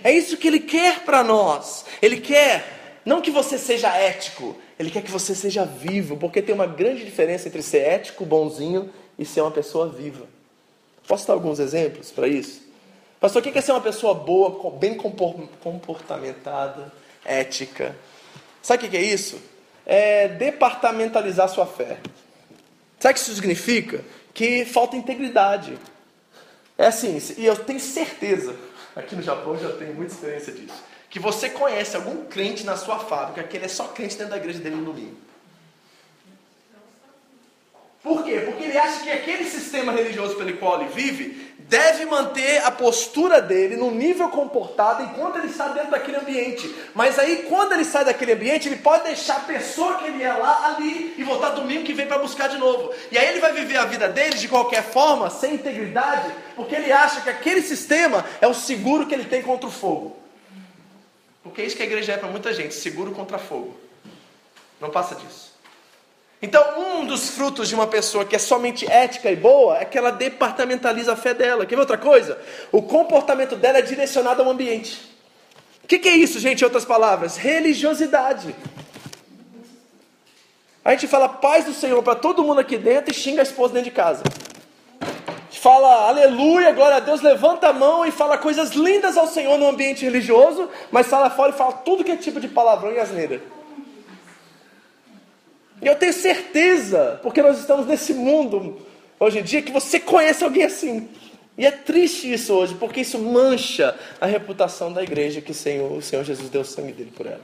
[0.02, 1.84] É isso que ele quer para nós.
[2.02, 2.73] Ele quer
[3.04, 7.04] não que você seja ético, ele quer que você seja vivo, porque tem uma grande
[7.04, 10.26] diferença entre ser ético, bonzinho e ser uma pessoa viva.
[11.06, 12.62] Posso dar alguns exemplos para isso?
[13.20, 16.90] Pastor, o que é ser uma pessoa boa, bem comportamentada,
[17.24, 17.94] ética?
[18.62, 19.38] Sabe o que é isso?
[19.84, 21.98] É departamentalizar sua fé.
[22.98, 24.02] Sabe o que isso significa?
[24.32, 25.78] Que falta integridade.
[26.76, 28.56] É assim, e eu tenho certeza,
[28.96, 32.98] aqui no Japão já tenho muita experiência disso que você conhece algum crente na sua
[32.98, 35.16] fábrica que ele é só crente dentro da igreja dele no domingo.
[38.02, 38.42] Por quê?
[38.44, 43.40] Porque ele acha que aquele sistema religioso pelo qual ele vive deve manter a postura
[43.40, 46.74] dele no nível comportado enquanto ele está dentro daquele ambiente.
[46.96, 50.32] Mas aí, quando ele sai daquele ambiente, ele pode deixar a pessoa que ele é
[50.32, 52.92] lá ali e voltar domingo que vem para buscar de novo.
[53.12, 56.90] E aí ele vai viver a vida dele de qualquer forma, sem integridade, porque ele
[56.90, 60.23] acha que aquele sistema é o seguro que ele tem contra o fogo.
[61.44, 63.76] Porque é isso que a igreja é para muita gente, seguro contra fogo.
[64.80, 65.52] Não passa disso.
[66.40, 69.96] Então, um dos frutos de uma pessoa que é somente ética e boa é que
[69.96, 71.64] ela departamentaliza a fé dela.
[71.64, 72.38] Quer ver outra coisa?
[72.72, 75.14] O comportamento dela é direcionado ao ambiente.
[75.84, 76.62] O que, que, é isso, gente?
[76.62, 78.54] Em outras palavras, religiosidade.
[80.82, 83.74] A gente fala paz do Senhor para todo mundo aqui dentro e xinga a esposa
[83.74, 84.22] dentro de casa
[85.64, 89.66] fala aleluia, glória a Deus, levanta a mão e fala coisas lindas ao Senhor no
[89.66, 92.98] ambiente religioso, mas sai lá fora e fala tudo que é tipo de palavrão e
[92.98, 93.40] asneira.
[95.80, 98.86] E eu tenho certeza, porque nós estamos nesse mundo
[99.18, 101.08] hoje em dia, que você conhece alguém assim.
[101.56, 105.90] E é triste isso hoje, porque isso mancha a reputação da igreja que o Senhor,
[105.90, 107.40] o Senhor Jesus deu o sangue dele por ela.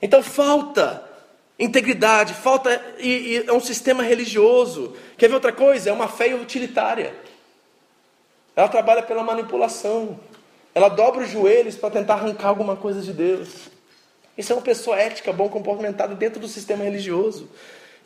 [0.00, 1.02] Então falta
[1.58, 4.96] integridade, falta e, e é um sistema religioso.
[5.16, 5.90] Quer ver outra coisa?
[5.90, 7.14] É uma fé utilitária.
[8.54, 10.18] Ela trabalha pela manipulação.
[10.74, 13.48] Ela dobra os joelhos para tentar arrancar alguma coisa de Deus.
[14.36, 17.48] Isso é uma pessoa ética, bom comportada dentro do sistema religioso.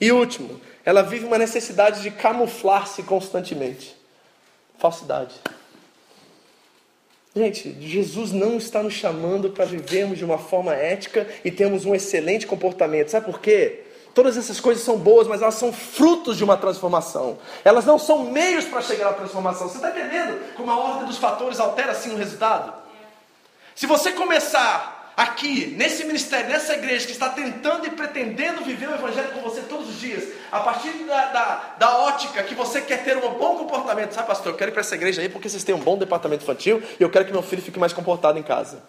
[0.00, 3.96] E último, ela vive uma necessidade de camuflar-se constantemente.
[4.78, 5.34] Falsidade.
[7.36, 11.94] Gente, Jesus não está nos chamando para vivermos de uma forma ética e termos um
[11.94, 13.10] excelente comportamento.
[13.10, 13.82] Sabe por quê?
[14.14, 17.36] Todas essas coisas são boas, mas elas são frutos de uma transformação.
[17.62, 19.68] Elas não são meios para chegar à transformação.
[19.68, 22.72] Você está entendendo como a ordem dos fatores altera assim o resultado?
[23.74, 28.94] Se você começar aqui, nesse ministério, nessa igreja que está tentando e pretendendo viver o
[28.94, 33.02] Evangelho com você todos os dias, a partir da, da, da ótica que você quer
[33.02, 34.52] ter um bom comportamento, sabe, pastor?
[34.52, 37.02] Eu quero ir para essa igreja aí porque vocês têm um bom departamento infantil e
[37.02, 38.82] eu quero que meu filho fique mais comportado em casa.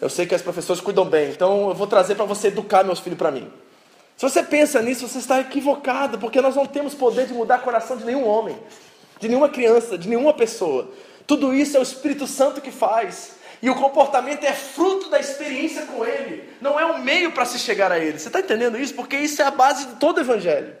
[0.00, 3.00] Eu sei que as professoras cuidam bem, então eu vou trazer para você educar meus
[3.00, 3.50] filhos para mim.
[4.16, 7.62] Se você pensa nisso, você está equivocado, porque nós não temos poder de mudar o
[7.62, 8.56] coração de nenhum homem,
[9.18, 10.90] de nenhuma criança, de nenhuma pessoa.
[11.26, 13.36] Tudo isso é o Espírito Santo que faz.
[13.64, 17.58] E o comportamento é fruto da experiência com Ele, não é um meio para se
[17.58, 18.18] chegar a Ele.
[18.18, 18.92] Você está entendendo isso?
[18.92, 20.76] Porque isso é a base de todo o Evangelho.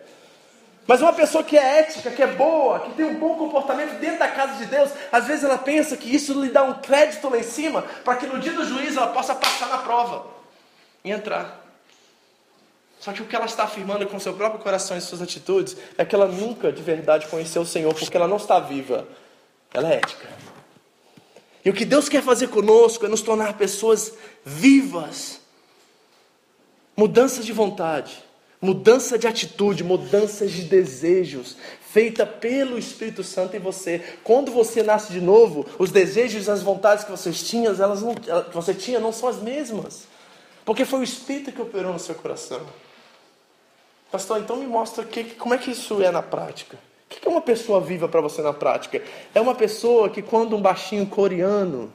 [0.86, 4.18] Mas uma pessoa que é ética, que é boa, que tem um bom comportamento dentro
[4.18, 7.38] da casa de Deus, às vezes ela pensa que isso lhe dá um crédito lá
[7.38, 10.26] em cima, para que no dia do juízo ela possa passar na prova
[11.02, 11.64] e entrar.
[13.00, 16.04] Só que o que ela está afirmando com seu próprio coração e suas atitudes é
[16.04, 19.08] que ela nunca de verdade conheceu o Senhor, porque ela não está viva,
[19.72, 20.28] ela é ética.
[21.64, 24.12] E o que Deus quer fazer conosco é nos tornar pessoas
[24.44, 25.40] vivas.
[26.96, 28.22] Mudança de vontade,
[28.60, 31.56] mudança de atitude, mudança de desejos,
[31.90, 34.02] feita pelo Espírito Santo em você.
[34.22, 38.14] Quando você nasce de novo, os desejos e as vontades que você tinha, elas não,
[38.14, 40.04] que você tinha não são as mesmas.
[40.64, 42.60] Porque foi o Espírito que operou no seu coração.
[44.12, 46.78] Pastor, então me mostra que, como é que isso é na prática.
[47.16, 49.02] O que é uma pessoa viva para você na prática?
[49.34, 51.92] É uma pessoa que, quando um baixinho coreano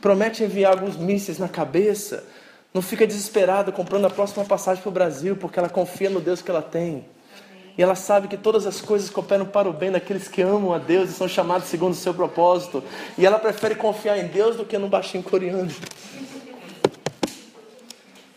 [0.00, 2.24] promete enviar alguns mísseis na cabeça,
[2.72, 6.42] não fica desesperada comprando a próxima passagem para o Brasil, porque ela confia no Deus
[6.42, 7.06] que ela tem.
[7.76, 10.78] E ela sabe que todas as coisas cooperam para o bem daqueles que amam a
[10.78, 12.84] Deus e são chamados segundo o seu propósito.
[13.18, 15.72] E ela prefere confiar em Deus do que num baixinho coreano.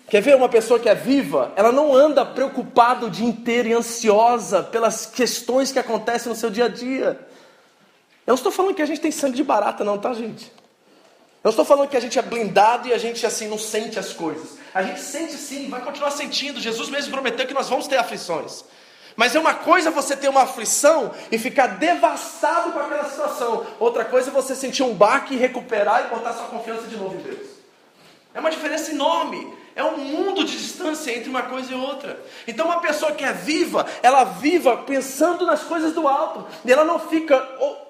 [0.09, 1.51] Quer ver uma pessoa que é viva?
[1.55, 6.49] Ela não anda preocupada o dia inteiro e ansiosa pelas questões que acontecem no seu
[6.49, 7.19] dia a dia.
[8.25, 10.51] Eu não estou falando que a gente tem sangue de barata, não, tá, gente?
[11.43, 14.13] Eu estou falando que a gente é blindado e a gente assim não sente as
[14.13, 14.57] coisas.
[14.73, 16.59] A gente sente sim, vai continuar sentindo.
[16.59, 18.63] Jesus mesmo prometeu que nós vamos ter aflições.
[19.15, 23.65] Mas é uma coisa você ter uma aflição e ficar devastado com aquela situação.
[23.79, 27.15] Outra coisa é você sentir um baque e recuperar e botar sua confiança de novo
[27.15, 27.47] em Deus.
[28.33, 29.56] É uma diferença enorme.
[29.77, 32.19] É um mundo de distância entre uma coisa e outra.
[32.47, 36.47] Então, uma pessoa que é viva, ela viva pensando nas coisas do alto.
[36.65, 37.37] E ela não fica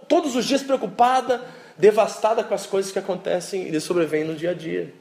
[0.06, 1.46] todos os dias preocupada,
[1.78, 4.94] devastada com as coisas que acontecem e lhe sobrevêm no dia a dia.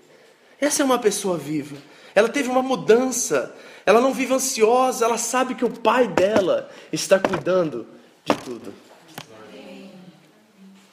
[0.61, 1.77] Essa é uma pessoa viva.
[2.14, 3.53] Ela teve uma mudança.
[3.85, 5.07] Ela não vive ansiosa.
[5.07, 7.85] Ela sabe que o pai dela está cuidando
[8.25, 8.72] de tudo.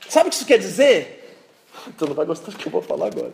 [0.10, 1.38] Sabe o que isso quer dizer?
[1.96, 3.34] Tu não vai gostar do que eu vou falar agora.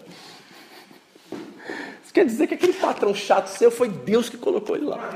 [2.20, 5.00] Quer dizer que aquele patrão chato seu foi Deus que colocou ele lá.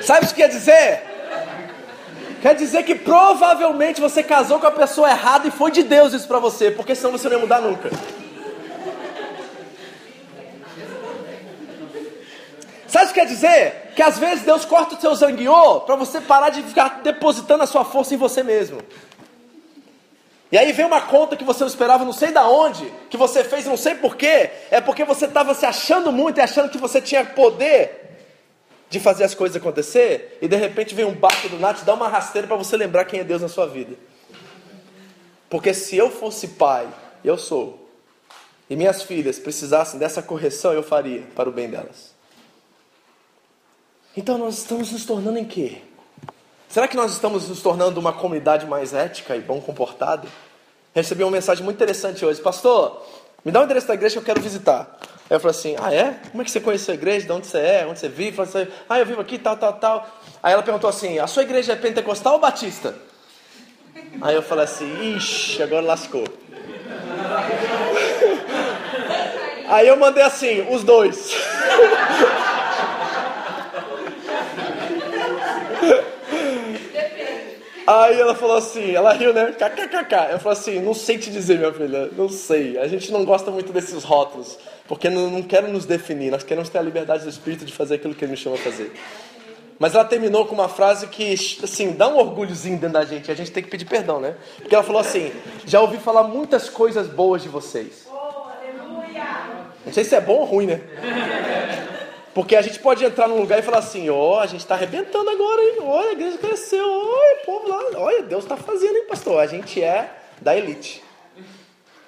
[0.00, 1.02] Sabe o que quer dizer?
[2.40, 6.26] Quer dizer que provavelmente você casou com a pessoa errada e foi de Deus isso
[6.26, 7.90] para você, porque senão você não ia mudar nunca.
[12.90, 13.92] Sabe o que quer dizer?
[13.94, 17.66] Que às vezes Deus corta o seu zangueô para você parar de ficar depositando a
[17.66, 18.82] sua força em você mesmo.
[20.50, 23.44] E aí vem uma conta que você não esperava, não sei da onde, que você
[23.44, 24.50] fez, não sei porquê.
[24.72, 28.10] É porque você estava se achando muito e achando que você tinha poder
[28.90, 30.38] de fazer as coisas acontecer.
[30.42, 33.04] E de repente vem um barco do nada te dá uma rasteira para você lembrar
[33.04, 33.94] quem é Deus na sua vida.
[35.48, 36.88] Porque se eu fosse pai,
[37.24, 37.88] eu sou,
[38.68, 42.09] e minhas filhas precisassem dessa correção, eu faria para o bem delas.
[44.16, 45.78] Então nós estamos nos tornando em quê?
[46.68, 50.26] Será que nós estamos nos tornando uma comunidade mais ética e bom comportada?
[50.92, 52.40] Recebi uma mensagem muito interessante hoje.
[52.40, 53.06] Pastor,
[53.44, 54.98] me dá o endereço da igreja que eu quero visitar.
[55.28, 56.18] Aí eu falei assim, ah é?
[56.30, 57.26] Como é que você conheceu a igreja?
[57.26, 57.86] De onde você é?
[57.86, 58.36] Onde você vive?
[58.36, 60.08] Falei assim, ah, eu vivo aqui, tal, tal, tal.
[60.42, 62.96] Aí ela perguntou assim, a sua igreja é pentecostal ou batista?
[64.20, 66.24] Aí eu falei assim, ixi, agora lascou.
[69.68, 71.32] Aí eu mandei assim, os dois.
[77.90, 79.46] Aí ela falou assim, ela riu, né?
[79.46, 80.30] KKKK.
[80.30, 82.78] Eu falei assim, não sei te dizer, minha filha, não sei.
[82.78, 86.68] A gente não gosta muito desses rótulos, porque não, não quero nos definir, nós queremos
[86.68, 88.92] ter a liberdade do Espírito de fazer aquilo que Ele nos chama a fazer.
[89.76, 91.34] Mas ela terminou com uma frase que,
[91.64, 94.36] assim, dá um orgulhozinho dentro da gente, a gente tem que pedir perdão, né?
[94.58, 95.32] Porque ela falou assim,
[95.66, 98.06] já ouvi falar muitas coisas boas de vocês.
[99.84, 100.80] Não sei se é bom ou ruim, né?
[102.34, 104.74] Porque a gente pode entrar num lugar e falar assim, ó, oh, a gente está
[104.74, 105.76] arrebentando agora, hein?
[105.80, 109.40] Olha, a igreja cresceu, olha o povo lá, olha, Deus está fazendo, hein, pastor?
[109.40, 110.10] A gente é
[110.40, 111.02] da elite.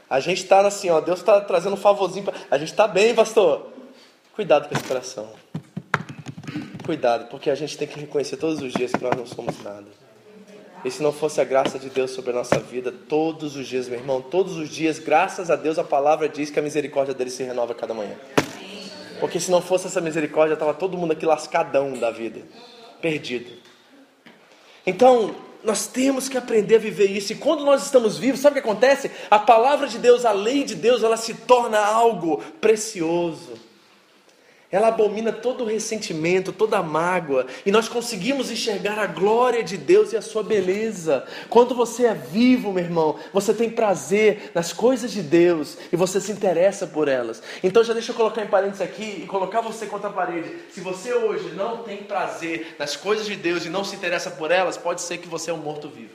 [0.08, 2.34] A gente está assim, ó, Deus está trazendo um favorzinho, pra...
[2.50, 3.72] a gente está bem, pastor.
[4.34, 5.28] Cuidado com esse coração.
[6.84, 9.86] cuidado, porque a gente tem que reconhecer todos os dias que nós não somos nada.
[10.84, 13.88] E se não fosse a graça de Deus sobre a nossa vida, todos os dias,
[13.88, 17.30] meu irmão, todos os dias, graças a Deus, a palavra diz que a misericórdia dele
[17.30, 18.16] se renova cada manhã.
[19.22, 22.42] Porque se não fosse essa misericórdia, estava todo mundo aqui lascadão da vida,
[23.00, 23.52] perdido.
[24.84, 27.32] Então, nós temos que aprender a viver isso.
[27.32, 29.12] E quando nós estamos vivos, sabe o que acontece?
[29.30, 33.52] A palavra de Deus, a lei de Deus, ela se torna algo precioso.
[34.72, 39.76] Ela abomina todo o ressentimento, toda a mágoa, e nós conseguimos enxergar a glória de
[39.76, 41.26] Deus e a sua beleza.
[41.50, 46.18] Quando você é vivo, meu irmão, você tem prazer nas coisas de Deus e você
[46.22, 47.42] se interessa por elas.
[47.62, 50.50] Então já deixa eu colocar em parênteses aqui e colocar você contra a parede.
[50.70, 54.50] Se você hoje não tem prazer nas coisas de Deus e não se interessa por
[54.50, 56.14] elas, pode ser que você é um morto-vivo.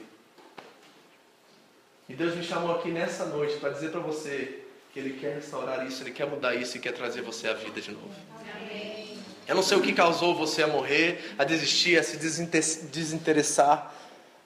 [2.08, 5.86] E Deus me chamou aqui nessa noite para dizer para você que Ele quer restaurar
[5.86, 8.10] isso, Ele quer mudar isso e quer trazer você à vida de novo.
[9.48, 13.94] Eu não sei o que causou você a morrer, a desistir, a se desinteressar,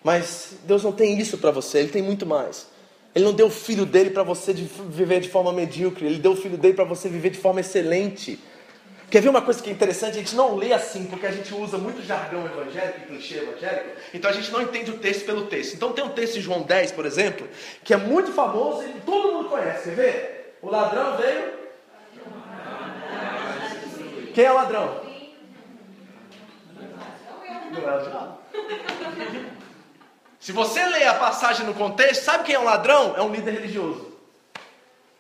[0.05, 2.69] mas Deus não tem isso para você, Ele tem muito mais.
[3.13, 6.33] Ele não deu o filho dele para você de viver de forma medíocre, Ele deu
[6.33, 8.39] o filho dele para você viver de forma excelente.
[9.11, 10.13] Quer ver uma coisa que é interessante?
[10.13, 13.91] A gente não lê assim, porque a gente usa muito jargão evangélico e clichê evangélico,
[14.15, 15.75] então a gente não entende o texto pelo texto.
[15.75, 17.49] Então tem um texto em João 10, por exemplo,
[17.83, 19.91] que é muito famoso e todo mundo conhece.
[19.91, 20.57] Quer ver?
[20.63, 21.62] O ladrão veio
[24.35, 25.01] quem é o ladrão?
[30.41, 33.15] Se você ler a passagem no contexto, sabe quem é o ladrão?
[33.17, 34.13] É um líder religioso.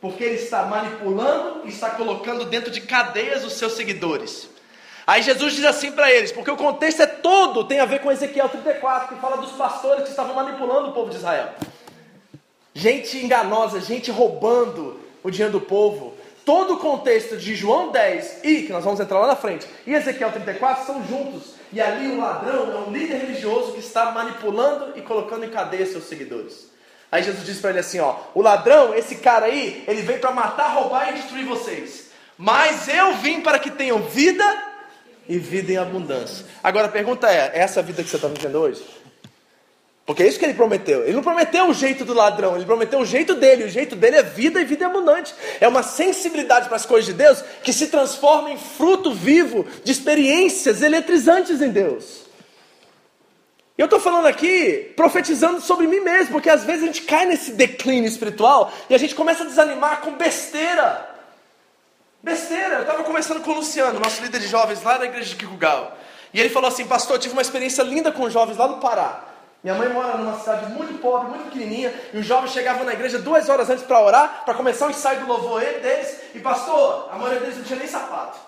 [0.00, 4.50] Porque ele está manipulando e está colocando dentro de cadeias os seus seguidores.
[5.06, 8.10] Aí Jesus diz assim para eles, porque o contexto é todo, tem a ver com
[8.10, 11.50] Ezequiel 34, que fala dos pastores que estavam manipulando o povo de Israel.
[12.74, 16.14] Gente enganosa, gente roubando o dinheiro do povo,
[16.44, 19.94] todo o contexto de João 10 e, que nós vamos entrar lá na frente, e
[19.94, 21.54] Ezequiel 34 são juntos.
[21.72, 25.86] E ali o ladrão é um líder religioso que está manipulando e colocando em cadeia
[25.86, 26.70] seus seguidores.
[27.10, 30.32] Aí Jesus diz para ele assim: ó, o ladrão, esse cara aí, ele veio para
[30.32, 32.10] matar, roubar e destruir vocês.
[32.36, 34.44] Mas eu vim para que tenham vida
[35.28, 36.46] e vida em abundância.
[36.62, 38.84] Agora a pergunta é: é essa vida que você está vivendo hoje?
[40.04, 41.04] Porque é isso que ele prometeu.
[41.04, 43.64] Ele não prometeu o jeito do ladrão, ele prometeu o jeito dele.
[43.64, 45.32] O jeito dele é vida e vida abundante.
[45.60, 49.92] É uma sensibilidade para as coisas de Deus que se transforma em fruto vivo de
[49.92, 52.22] experiências eletrizantes em Deus.
[53.78, 57.52] Eu estou falando aqui, profetizando sobre mim mesmo, porque às vezes a gente cai nesse
[57.52, 61.08] declínio espiritual e a gente começa a desanimar com besteira.
[62.22, 62.74] Besteira.
[62.76, 65.96] Eu estava conversando com o Luciano, nosso líder de jovens lá na igreja de Kikugal.
[66.34, 69.31] E ele falou assim: Pastor, eu tive uma experiência linda com jovens lá no Pará.
[69.62, 73.18] Minha mãe mora numa cidade muito pobre, muito pequenininha, e os jovens chegavam na igreja
[73.18, 77.16] duas horas antes para orar, para começar o ensaio do louvor deles, e pastor, a
[77.16, 78.38] maioria deles não tinha nem sapato,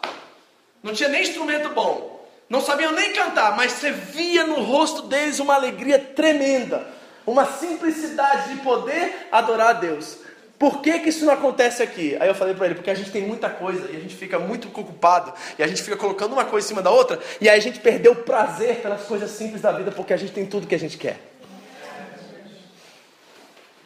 [0.82, 5.38] não tinha nem instrumento bom, não sabiam nem cantar, mas você via no rosto deles
[5.38, 6.84] uma alegria tremenda,
[7.24, 10.18] uma simplicidade de poder adorar a Deus.
[10.64, 12.16] Por que, que isso não acontece aqui?
[12.18, 14.38] Aí eu falei para ele, porque a gente tem muita coisa e a gente fica
[14.38, 17.58] muito ocupado e a gente fica colocando uma coisa em cima da outra e aí
[17.58, 20.66] a gente perdeu o prazer pelas coisas simples da vida porque a gente tem tudo
[20.66, 21.18] que a gente quer.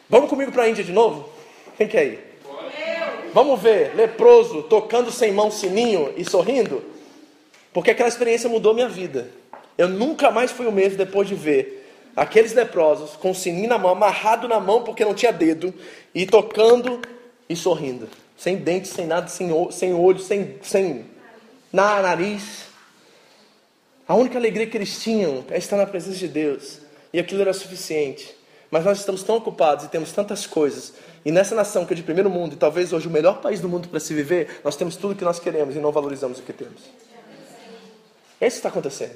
[0.07, 1.27] Vamos comigo para a Índia de novo?
[1.75, 2.39] Quem quer ir?
[3.33, 6.81] Vamos ver, leproso, tocando sem mão sininho e sorrindo?
[7.73, 9.29] Porque aquela experiência mudou minha vida.
[9.77, 11.78] Eu nunca mais fui o mesmo depois de ver
[12.19, 15.73] aqueles leprosos com o sininho na mão, amarrado na mão porque não tinha dedo,
[16.13, 17.01] e tocando
[17.47, 18.09] e sorrindo.
[18.37, 21.05] Sem dentes, sem nada, sem, sem olho, sem, sem
[21.71, 22.65] na, nariz.
[24.05, 26.79] A única alegria que eles tinham é estar na presença de Deus.
[27.13, 28.35] E aquilo era suficiente.
[28.69, 30.93] Mas nós estamos tão ocupados e temos tantas coisas.
[31.23, 33.69] E nessa nação que é de primeiro mundo, e talvez hoje o melhor país do
[33.69, 36.43] mundo para se viver, nós temos tudo o que nós queremos e não valorizamos o
[36.43, 36.81] que temos.
[38.41, 39.15] É isso está acontecendo.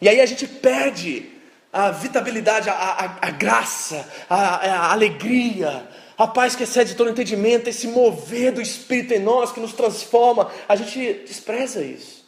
[0.00, 1.35] E aí a gente perde
[1.76, 7.68] a vitabilidade, a, a, a graça, a, a, alegria, a paz que excede todo entendimento,
[7.68, 12.24] esse mover do Espírito em nós que nos transforma, a gente despreza isso.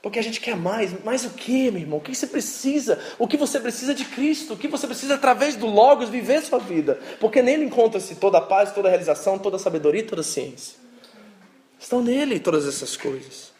[0.00, 0.92] Porque a gente quer mais.
[1.04, 1.98] Mais o que, meu irmão?
[1.98, 3.00] O que você precisa?
[3.18, 4.54] O que você precisa de Cristo?
[4.54, 7.00] O que você precisa, através do Logos, viver sua vida?
[7.20, 10.24] Porque nele encontra-se toda a paz, toda a realização, toda a sabedoria e toda a
[10.24, 10.76] ciência.
[11.78, 13.52] Estão nele todas essas coisas.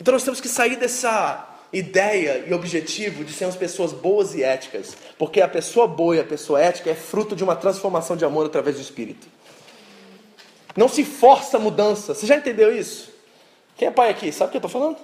[0.00, 4.96] Então nós temos que sair dessa ideia e objetivo de sermos pessoas boas e éticas,
[5.18, 8.46] porque a pessoa boa e a pessoa ética é fruto de uma transformação de amor
[8.46, 9.26] através do Espírito.
[10.76, 12.14] Não se força a mudança.
[12.14, 13.12] Você já entendeu isso?
[13.76, 14.32] Quem é pai aqui?
[14.32, 14.96] Sabe o que eu estou falando?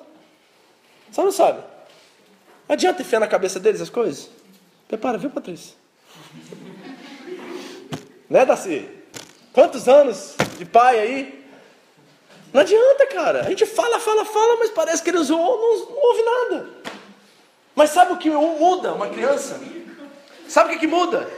[1.11, 1.59] Sabe ou não sabe?
[2.69, 4.31] Não adianta enfiar na cabeça deles as coisas.
[4.89, 5.75] Prepara, viu, Patrícia?
[8.29, 8.89] né, Daci?
[9.53, 11.44] Quantos anos de pai aí?
[12.55, 13.41] Não adianta, cara.
[13.41, 16.69] A gente fala, fala, fala, mas parece que eles não, não, não ouve nada.
[17.75, 19.61] Mas sabe o que muda uma criança?
[20.49, 21.29] Sabe o que, que muda?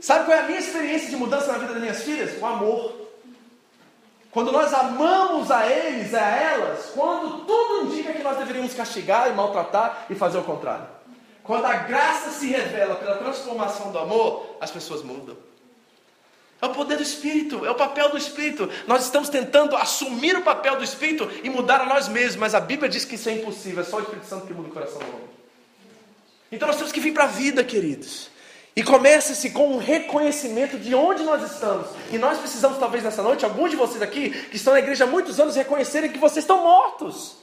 [0.00, 2.42] Sabe qual é a minha experiência de mudança na vida das minhas filhas?
[2.42, 2.92] O amor.
[4.32, 9.32] Quando nós amamos a eles, a elas, quando tudo indica que nós deveríamos castigar e
[9.32, 10.88] maltratar e fazer o contrário.
[11.44, 15.36] Quando a graça se revela pela transformação do amor, as pessoas mudam.
[16.60, 18.68] É o poder do Espírito, é o papel do Espírito.
[18.86, 22.60] Nós estamos tentando assumir o papel do Espírito e mudar a nós mesmos, mas a
[22.60, 24.98] Bíblia diz que isso é impossível, é só o Espírito Santo que muda o coração
[24.98, 25.28] do homem.
[26.50, 28.30] Então nós temos que vir para a vida, queridos.
[28.74, 31.88] E começa-se com um reconhecimento de onde nós estamos.
[32.12, 35.06] E nós precisamos, talvez nessa noite, alguns de vocês aqui, que estão na igreja há
[35.06, 37.36] muitos anos, reconhecerem que vocês estão mortos.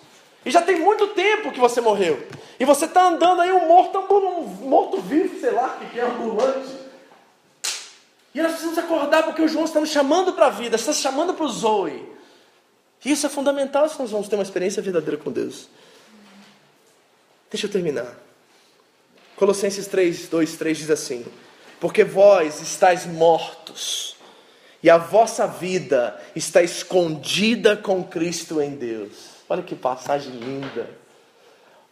[0.46, 2.26] E já tem muito tempo que você morreu.
[2.60, 6.75] E você está andando aí um morto, um morto vivo, sei lá, que é ambulante.
[8.36, 11.00] E nós precisamos acordar porque o João está nos chamando para a vida, está nos
[11.00, 12.06] chamando para o Zoe.
[13.06, 15.70] E isso é fundamental se nós vamos ter uma experiência verdadeira com Deus.
[17.50, 18.14] Deixa eu terminar.
[19.38, 21.26] Colossenses 3, 2, 3 diz assim:
[21.80, 24.18] Porque vós estáis mortos,
[24.84, 29.14] e a vossa vida está escondida com Cristo em Deus.
[29.48, 30.90] Olha que passagem linda.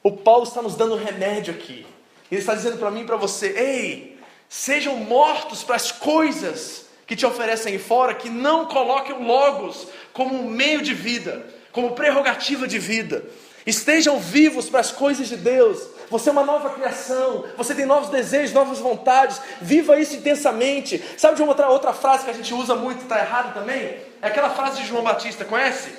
[0.01, 1.85] O Paulo está nos dando remédio aqui.
[2.29, 4.12] Ele está dizendo para mim e para você: Ei,
[4.55, 10.47] Sejam mortos para as coisas que te oferecem fora, que não coloquem Logos como um
[10.47, 13.25] meio de vida, como prerrogativa de vida.
[13.65, 15.81] Estejam vivos para as coisas de Deus.
[16.07, 19.41] Você é uma nova criação, você tem novos desejos, novas vontades.
[19.59, 21.03] Viva isso intensamente.
[21.17, 23.97] Sabe de uma outra, outra frase que a gente usa muito e está errado também?
[24.21, 25.91] É aquela frase de João Batista, conhece?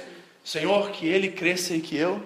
[0.44, 2.22] Senhor, que ele cresça e que eu.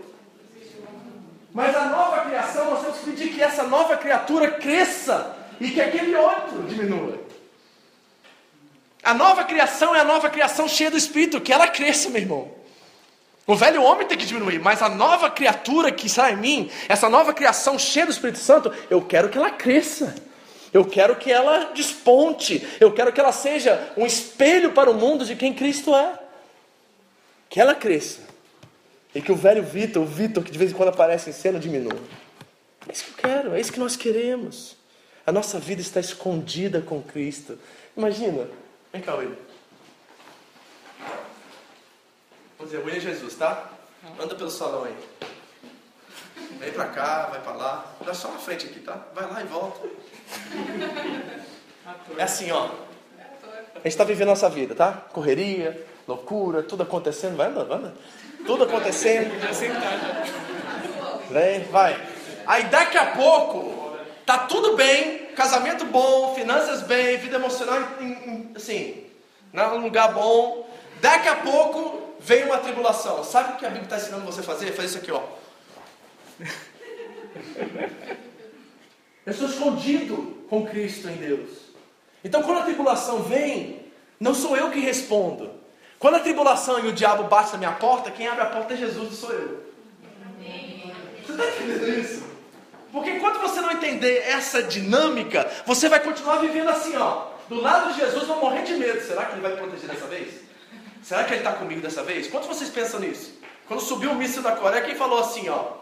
[1.54, 5.80] Mas a nova criação, nós temos que pedir que essa nova criatura cresça e que
[5.80, 7.18] aquele outro diminua.
[9.02, 12.50] A nova criação é a nova criação cheia do Espírito, que ela cresça, meu irmão.
[13.46, 17.08] O velho homem tem que diminuir, mas a nova criatura que está em mim, essa
[17.08, 20.14] nova criação cheia do Espírito Santo, eu quero que ela cresça.
[20.70, 22.66] Eu quero que ela desponte.
[22.78, 26.18] Eu quero que ela seja um espelho para o mundo de quem Cristo é.
[27.48, 28.20] Que ela cresça.
[29.14, 31.58] E que o velho Vitor, o Vitor que de vez em quando aparece em cena,
[31.58, 31.98] diminua.
[32.86, 34.77] É isso que eu quero, é isso que nós queremos.
[35.28, 37.58] A nossa vida está escondida com Cristo.
[37.94, 38.48] Imagina.
[38.90, 39.36] Vem cá, William.
[42.56, 43.68] Vamos dizer, William Jesus, tá?
[44.18, 44.96] Anda pelo salão aí.
[46.58, 47.94] Vem pra cá, vai pra lá.
[48.06, 49.02] Dá só na frente aqui, tá?
[49.14, 49.86] Vai lá e volta.
[52.16, 52.70] É assim, ó.
[53.18, 54.92] A gente está vivendo a nossa vida, tá?
[55.12, 57.36] Correria, loucura, tudo acontecendo.
[57.36, 57.98] Vai andando, vai andando.
[58.46, 59.30] Tudo acontecendo.
[61.30, 62.02] Vem, vai.
[62.46, 63.77] Aí daqui a pouco
[64.28, 67.78] Tá tudo bem, casamento bom, finanças bem, vida emocional
[68.54, 69.06] assim,
[69.54, 70.68] num lugar bom.
[71.00, 73.24] Daqui a pouco vem uma tribulação.
[73.24, 74.72] Sabe o que a Bíblia está ensinando você a fazer?
[74.72, 75.22] Fazer isso aqui, ó.
[79.24, 81.48] Eu estou escondido com Cristo em Deus.
[82.22, 83.86] Então, quando a tribulação vem,
[84.20, 85.52] não sou eu que respondo.
[85.98, 88.76] Quando a tribulação e o diabo bate na minha porta, quem abre a porta é
[88.76, 89.64] Jesus, não sou eu.
[91.24, 92.27] Você está entendendo isso?
[92.92, 97.26] Porque enquanto você não entender essa dinâmica, você vai continuar vivendo assim, ó.
[97.48, 99.00] Do lado de Jesus, vão morrer de medo.
[99.00, 100.34] Será que ele vai me proteger dessa vez?
[101.02, 102.28] Será que ele está comigo dessa vez?
[102.28, 103.32] Quantos vocês pensam nisso?
[103.66, 105.78] Quando subiu o míssil da Coreia, quem falou assim, ó?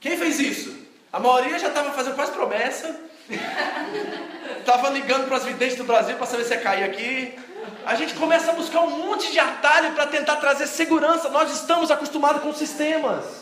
[0.00, 0.76] Quem fez isso?
[1.12, 3.00] A maioria já estava fazendo quase promessa.
[4.58, 7.36] Estava ligando para as videntes do Brasil para saber se ia cair aqui.
[7.84, 11.28] A gente começa a buscar um monte de atalho para tentar trazer segurança.
[11.28, 13.41] Nós estamos acostumados com sistemas.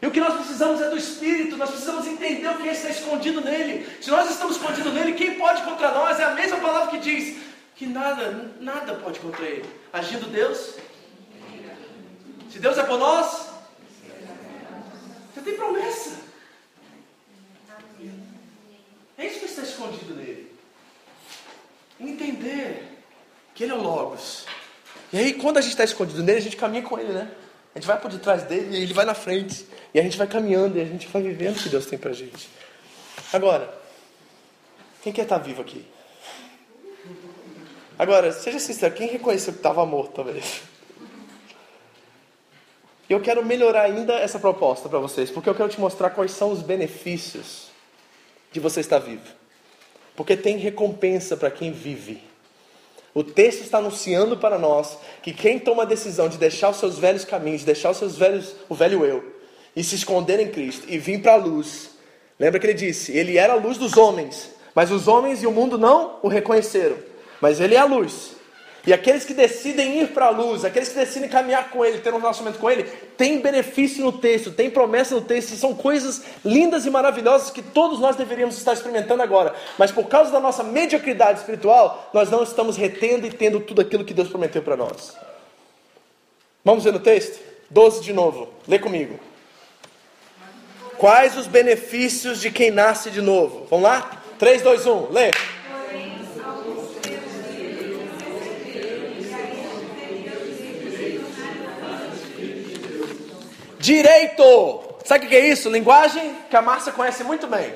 [0.00, 3.40] E o que nós precisamos é do Espírito, nós precisamos entender o que está escondido
[3.40, 3.86] nele.
[4.00, 6.20] Se nós estamos escondidos nele, quem pode contra nós?
[6.20, 7.36] É a mesma palavra que diz
[7.74, 9.68] que nada, nada pode contra ele.
[9.92, 10.74] Agindo Deus.
[12.50, 13.48] Se Deus é por nós,
[15.34, 16.16] você tem promessa.
[19.16, 20.52] É isso que está escondido nele.
[21.98, 23.02] Entender
[23.52, 24.46] que ele é o Logos.
[25.12, 27.28] E aí, quando a gente está escondido nele, a gente caminha com ele, né?
[27.78, 29.64] A gente vai por detrás dele e ele vai na frente.
[29.94, 32.12] E a gente vai caminhando e a gente vai vivendo o que Deus tem pra
[32.12, 32.50] gente.
[33.32, 33.72] Agora,
[35.00, 35.86] quem quer estar vivo aqui?
[37.96, 40.62] Agora, seja sincero, quem reconheceu que estava morto, talvez?
[43.08, 46.50] Eu quero melhorar ainda essa proposta para vocês, porque eu quero te mostrar quais são
[46.50, 47.68] os benefícios
[48.50, 49.22] de você estar vivo.
[50.16, 52.27] Porque tem recompensa para quem vive.
[53.18, 57.00] O texto está anunciando para nós que quem toma a decisão de deixar os seus
[57.00, 59.24] velhos caminhos, de deixar os seus velhos, o velho eu,
[59.74, 61.90] e se esconder em Cristo e vir para a luz.
[62.38, 65.50] Lembra que ele disse: Ele era a luz dos homens, mas os homens e o
[65.50, 66.96] mundo não o reconheceram.
[67.40, 68.36] Mas ele é a luz.
[68.86, 72.14] E aqueles que decidem ir para a luz, aqueles que decidem caminhar com Ele, ter
[72.14, 72.84] um relacionamento com Ele,
[73.16, 77.98] tem benefício no texto, tem promessa no texto, são coisas lindas e maravilhosas que todos
[77.98, 79.54] nós deveríamos estar experimentando agora.
[79.76, 84.04] Mas por causa da nossa mediocridade espiritual, nós não estamos retendo e tendo tudo aquilo
[84.04, 85.16] que Deus prometeu para nós.
[86.64, 87.40] Vamos ver no texto?
[87.70, 89.18] 12 de novo, lê comigo.
[90.96, 93.66] Quais os benefícios de quem nasce de novo?
[93.70, 94.22] Vamos lá?
[94.38, 95.30] 3, 2, 1, lê.
[103.88, 104.82] Direito!
[105.02, 105.70] Sabe o que é isso?
[105.70, 107.72] Linguagem que a Márcia conhece muito bem.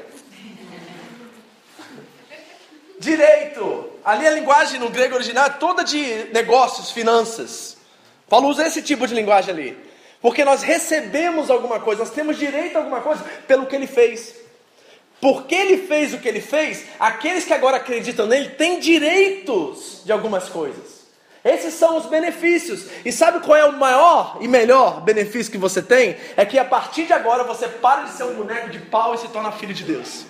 [2.98, 3.90] Direito!
[4.04, 7.78] Ali a linguagem no grego original é toda de negócios, finanças.
[8.28, 9.78] Paulo usa esse tipo de linguagem ali.
[10.20, 14.34] Porque nós recebemos alguma coisa, nós temos direito a alguma coisa pelo que ele fez.
[15.18, 20.12] Porque ele fez o que ele fez, aqueles que agora acreditam nele têm direitos de
[20.12, 20.91] algumas coisas.
[21.44, 22.86] Esses são os benefícios.
[23.04, 26.16] E sabe qual é o maior e melhor benefício que você tem?
[26.36, 29.18] É que a partir de agora você para de ser um boneco de pau e
[29.18, 30.26] se torna filho de Deus.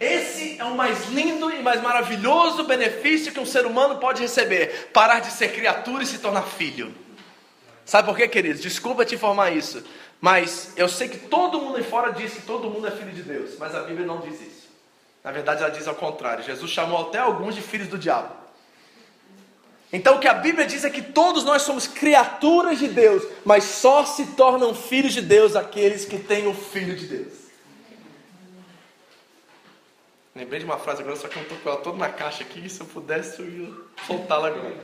[0.00, 4.90] Esse é o mais lindo e mais maravilhoso benefício que um ser humano pode receber:
[4.92, 6.92] parar de ser criatura e se tornar filho.
[7.84, 8.60] Sabe por quê, queridos?
[8.60, 9.84] Desculpa te informar isso,
[10.20, 13.22] mas eu sei que todo mundo aí fora diz que todo mundo é filho de
[13.22, 14.68] Deus, mas a Bíblia não diz isso.
[15.22, 16.44] Na verdade, ela diz ao contrário.
[16.44, 18.43] Jesus chamou até alguns de filhos do diabo.
[19.94, 23.62] Então o que a Bíblia diz é que todos nós somos criaturas de Deus, mas
[23.62, 27.32] só se tornam filhos de Deus aqueles que têm o Filho de Deus.
[30.34, 32.68] Lembrei de uma frase agora, só que eu estou com ela toda na caixa aqui,
[32.68, 33.72] se eu pudesse eu ia
[34.04, 34.76] soltá-la agora.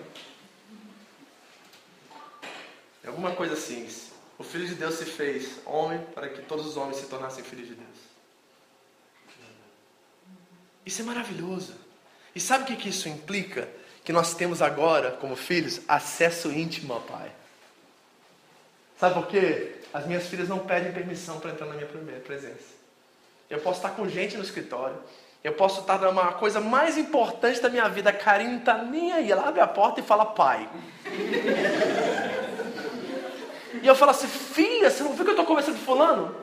[3.03, 3.89] É alguma coisa assim.
[4.39, 7.67] O Filho de Deus se fez homem para que todos os homens se tornassem filhos
[7.67, 7.99] de Deus.
[10.87, 11.75] Isso é maravilhoso.
[12.33, 13.80] E sabe o que, que isso implica?
[14.05, 17.31] Que nós temos agora, como filhos, acesso íntimo ao Pai.
[18.99, 19.77] Sabe por quê?
[19.93, 21.87] As minhas filhas não pedem permissão para entrar na minha
[22.21, 22.81] presença.
[23.49, 24.97] Eu posso estar com gente no escritório.
[25.43, 28.11] Eu posso estar numa coisa mais importante da minha vida.
[28.11, 29.33] A Karine não está nem aí.
[29.33, 30.69] Ela abre a porta e fala, pai.
[33.83, 36.37] e eu falo assim, filha, você não viu que eu estou conversando com fulano?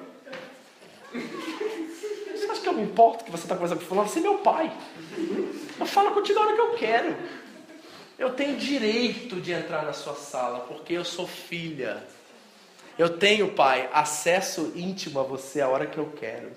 [1.14, 4.10] Você acha que eu me importo que você está conversando com fulano?
[4.10, 4.72] Você é meu pai.
[5.80, 7.16] Eu falo contigo a hora que eu quero.
[8.18, 12.04] Eu tenho direito de entrar na sua sala, porque eu sou filha.
[12.98, 16.52] Eu tenho, pai, acesso íntimo a você a hora que eu quero.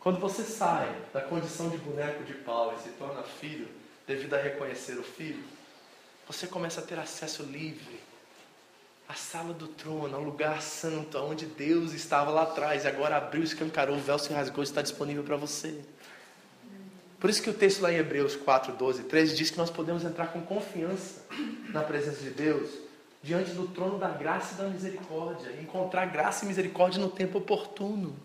[0.00, 3.68] Quando você sai da condição de boneco de pau e se torna filho,
[4.04, 5.44] devido a reconhecer o filho,
[6.26, 8.00] você começa a ter acesso livre
[9.08, 13.44] à sala do trono, ao lugar santo, onde Deus estava lá atrás e agora abriu,
[13.44, 15.80] escancarou, o véu se rasgou e está disponível para você.
[17.22, 20.04] Por isso que o texto lá em Hebreus 4, 12, 13 diz que nós podemos
[20.04, 21.24] entrar com confiança
[21.68, 22.68] na presença de Deus,
[23.22, 28.16] diante do trono da graça e da misericórdia, encontrar graça e misericórdia no tempo oportuno.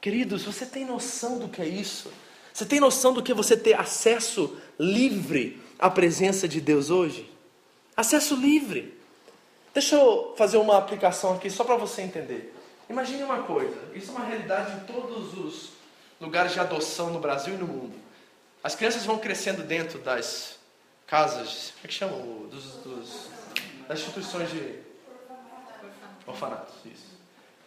[0.00, 2.12] Queridos, você tem noção do que é isso?
[2.54, 7.28] Você tem noção do que é você ter acesso livre à presença de Deus hoje?
[7.96, 8.96] Acesso livre.
[9.74, 12.54] Deixa eu fazer uma aplicação aqui só para você entender.
[12.88, 15.79] Imagine uma coisa, isso é uma realidade em todos os
[16.20, 17.94] lugares de adoção no Brasil e no mundo.
[18.62, 20.58] As crianças vão crescendo dentro das
[21.06, 22.20] casas, como é que chamam?
[22.48, 23.28] Dos, dos,
[23.88, 24.78] das instituições de
[26.26, 26.74] orfanatos.
[26.84, 27.10] Isso.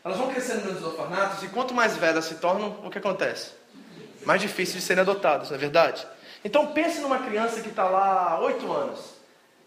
[0.05, 3.51] Elas vão crescendo dentro dos orfanatos e quanto mais velhas se tornam, o que acontece?
[4.25, 6.05] Mais difícil de serem adotadas, não é verdade?
[6.45, 9.12] Então pense numa criança que está lá há oito anos.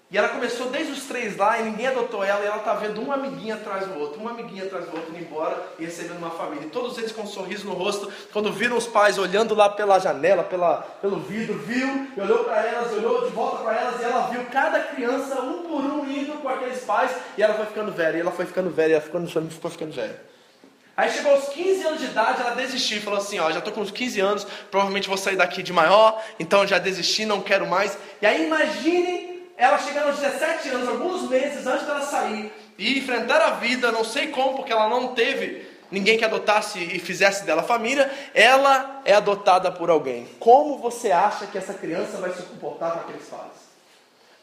[0.08, 3.02] E ela começou desde os três lá e ninguém adotou ela e ela está vendo
[3.02, 6.30] um amiguinho atrás do outro, um amiguinho atrás do outro indo embora e recebendo uma
[6.30, 6.66] família.
[6.66, 9.98] E todos eles com um sorriso no rosto, quando viram os pais olhando lá pela
[9.98, 14.04] janela, pela, pelo vidro, viu, e olhou para elas, olhou de volta para elas e
[14.04, 17.90] ela viu cada criança um por um indo com aqueles pais e ela foi ficando
[17.90, 20.22] velha, e ela foi ficando velha, e ela ficou, ficou ficando velha.
[20.96, 23.80] Aí chegou aos 15 anos de idade, ela desistiu, falou assim, ó, já estou com
[23.80, 27.98] uns 15 anos, provavelmente vou sair daqui de maior, então já desisti, não quero mais.
[28.22, 33.40] E aí imagine ela chegando aos 17 anos, alguns meses antes dela sair e enfrentar
[33.40, 37.62] a vida, não sei como, porque ela não teve ninguém que adotasse e fizesse dela
[37.62, 40.28] família, ela é adotada por alguém.
[40.38, 43.65] Como você acha que essa criança vai se comportar com aqueles pais?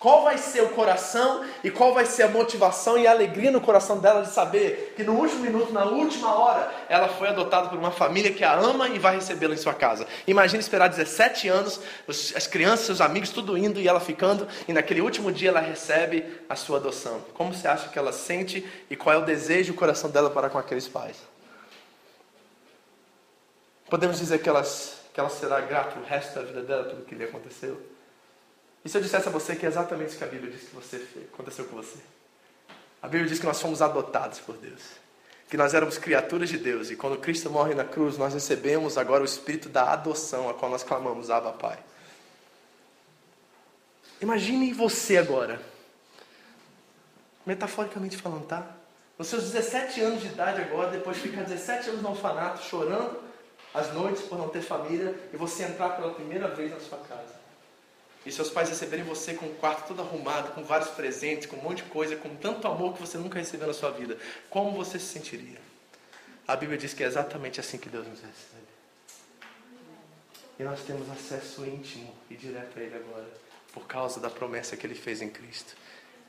[0.03, 3.61] Qual vai ser o coração e qual vai ser a motivação e a alegria no
[3.61, 7.79] coração dela de saber que no último minuto, na última hora, ela foi adotada por
[7.79, 10.05] uma família que a ama e vai recebê-la em sua casa.
[10.27, 14.99] Imagine esperar 17 anos, as crianças, os amigos, tudo indo e ela ficando, e naquele
[14.99, 17.21] último dia ela recebe a sua adoção.
[17.33, 20.49] Como você acha que ela sente e qual é o desejo do coração dela para
[20.49, 21.15] com aqueles pais?
[23.89, 24.43] Podemos dizer que
[25.13, 27.92] que ela será grata o resto da vida dela pelo que lhe aconteceu?
[28.83, 30.75] E se eu dissesse a você que é exatamente isso que a Bíblia diz que
[30.75, 31.99] você fez, aconteceu com você?
[33.01, 34.81] A Bíblia diz que nós fomos adotados por Deus.
[35.49, 36.89] Que nós éramos criaturas de Deus.
[36.89, 40.71] E quando Cristo morre na cruz, nós recebemos agora o espírito da adoção, a qual
[40.71, 41.79] nós clamamos, Abba Pai.
[44.21, 45.61] Imagine você agora.
[47.45, 48.65] Metaforicamente falando, tá?
[49.17, 53.21] Nos seus 17 anos de idade agora, depois de ficar 17 anos no orfanato, chorando
[53.73, 57.42] as noites por não ter família, e você entrar pela primeira vez na sua casa.
[58.25, 61.61] E seus pais receberem você com o quarto todo arrumado, com vários presentes, com um
[61.61, 64.17] monte de coisa, com tanto amor que você nunca recebeu na sua vida.
[64.49, 65.59] Como você se sentiria?
[66.47, 68.63] A Bíblia diz que é exatamente assim que Deus nos recebe.
[70.59, 73.27] E nós temos acesso íntimo e direto a Ele agora,
[73.73, 75.75] por causa da promessa que Ele fez em Cristo.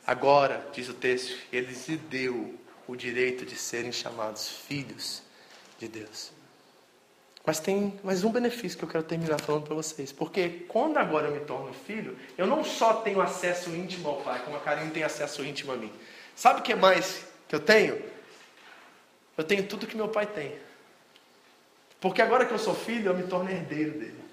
[0.06, 5.22] Agora, diz o texto, Ele lhes deu o direito de serem chamados filhos
[5.78, 6.32] de Deus.
[7.46, 10.10] Mas tem mais um benefício que eu quero terminar falando para vocês.
[10.10, 14.42] Porque quando agora eu me torno filho, eu não só tenho acesso íntimo ao Pai,
[14.44, 15.92] como a Karine tem acesso íntimo a mim.
[16.34, 18.00] Sabe o que mais que eu tenho?
[19.36, 20.56] Eu tenho tudo que meu pai tem.
[22.00, 24.24] Porque agora que eu sou filho, eu me torno herdeiro dele.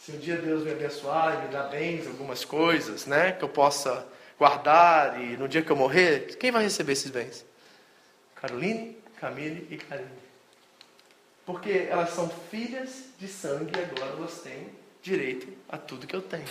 [0.00, 3.48] Se um dia Deus me abençoar e me dar bens, algumas coisas, né, que eu
[3.48, 4.06] possa
[4.38, 7.44] guardar e no dia que eu morrer, quem vai receber esses bens?
[8.36, 10.25] Caroline, Camille e Karine.
[11.46, 14.68] Porque elas são filhas de sangue e agora elas têm
[15.00, 16.48] direito a tudo que eu tenho.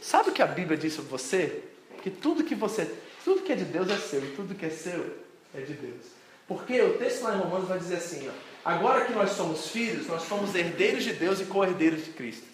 [0.00, 1.64] Sabe o que a Bíblia diz sobre você?
[2.00, 2.88] Que tudo que você,
[3.24, 5.16] tudo que é de Deus é seu e tudo que é seu
[5.52, 6.06] é de Deus.
[6.46, 8.32] Porque o texto lá em Romanos vai dizer assim, ó,
[8.64, 12.46] agora que nós somos filhos, nós somos herdeiros de Deus e co-herdeiros de Cristo.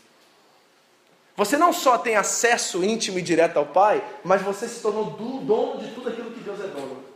[1.37, 5.83] Você não só tem acesso íntimo e direto ao Pai, mas você se tornou dono
[5.83, 7.12] de tudo aquilo que Deus é dono.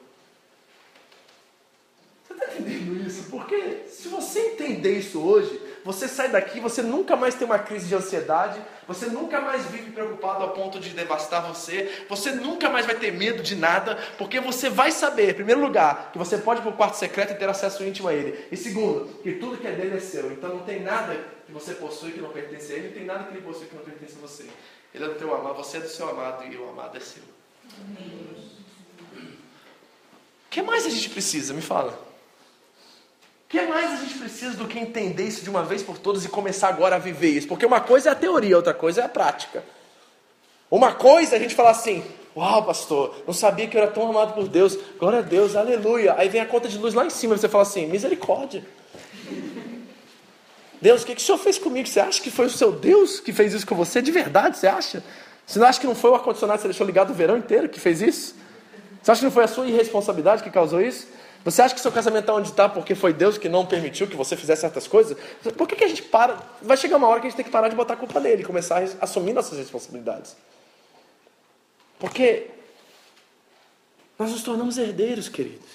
[2.58, 3.24] Entendendo isso?
[3.30, 7.86] Porque se você entender isso hoje, você sai daqui, você nunca mais tem uma crise
[7.86, 12.86] de ansiedade, você nunca mais vive preocupado a ponto de devastar você, você nunca mais
[12.86, 16.60] vai ter medo de nada, porque você vai saber, em primeiro lugar, que você pode
[16.60, 18.46] ir para o quarto secreto e ter acesso íntimo a ele.
[18.50, 20.32] E segundo, que tudo que é dele é seu.
[20.32, 23.24] Então não tem nada que você possui que não pertence a ele, não tem nada
[23.24, 24.46] que ele possui que não pertence a você.
[24.94, 27.22] Ele é do teu amado, você é do seu amado e o amado é seu.
[30.46, 31.52] O que mais a gente precisa?
[31.52, 32.05] Me fala.
[33.56, 36.28] Que mais a gente precisa do que entender isso de uma vez por todas e
[36.28, 37.48] começar agora a viver isso?
[37.48, 39.64] Porque uma coisa é a teoria, outra coisa é a prática.
[40.70, 42.04] Uma coisa é a gente falar assim:
[42.36, 44.76] Uau, pastor, não sabia que eu era tão amado por Deus.
[44.98, 46.14] Glória a Deus, aleluia.
[46.18, 48.62] Aí vem a conta de luz lá em cima e você fala assim: Misericórdia.
[50.78, 51.88] Deus, o que, que o Senhor fez comigo?
[51.88, 54.02] Você acha que foi o seu Deus que fez isso com você?
[54.02, 55.02] De verdade, você acha?
[55.46, 57.70] Você não acha que não foi o ar-condicionado que você deixou ligado o verão inteiro
[57.70, 58.34] que fez isso?
[59.02, 61.06] Você acha que não foi a sua irresponsabilidade que causou isso?
[61.46, 64.16] Você acha que seu casamento está onde está porque foi Deus que não permitiu que
[64.16, 65.16] você fizesse certas coisas?
[65.56, 66.42] Por que, que a gente para?
[66.60, 68.42] Vai chegar uma hora que a gente tem que parar de botar a culpa nele
[68.42, 70.36] e começar a assumir nossas responsabilidades.
[72.00, 72.50] Porque
[74.18, 75.68] nós nos tornamos herdeiros, queridos.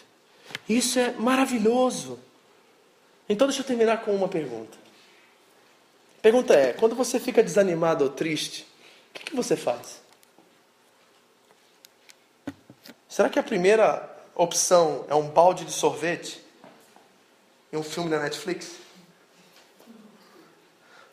[0.68, 2.20] Isso é maravilhoso.
[3.30, 4.78] Então deixa eu terminar com uma pergunta.
[6.20, 8.68] A pergunta é: quando você fica desanimado ou triste,
[9.10, 10.02] o que, que você faz?
[13.08, 14.11] Será que a primeira
[14.44, 16.44] opção é um balde de sorvete
[17.72, 18.76] e um filme na Netflix?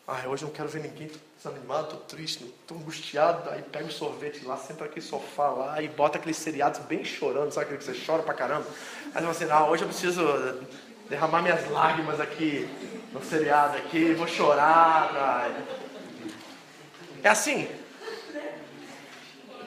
[0.07, 3.47] Ah, hoje não quero ver ninguém, tô desanimado, tô triste, tô angustiado.
[3.51, 7.51] Aí pega o sorvete lá, senta aquele sofá lá e bota aqueles seriados bem chorando,
[7.51, 8.65] sabe aquele que você chora pra caramba?
[9.13, 10.23] Aí você assim, ah, hoje eu preciso
[11.07, 12.67] derramar minhas lágrimas aqui
[13.13, 15.09] no seriado aqui, vou chorar.
[15.09, 15.61] Pra...
[17.23, 17.67] É assim.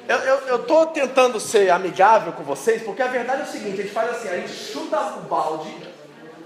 [0.09, 3.95] Eu, tô tentando ser amigável com vocês, porque a verdade é o seguinte, a gente
[3.95, 5.75] faz assim, a gente chuta o balde,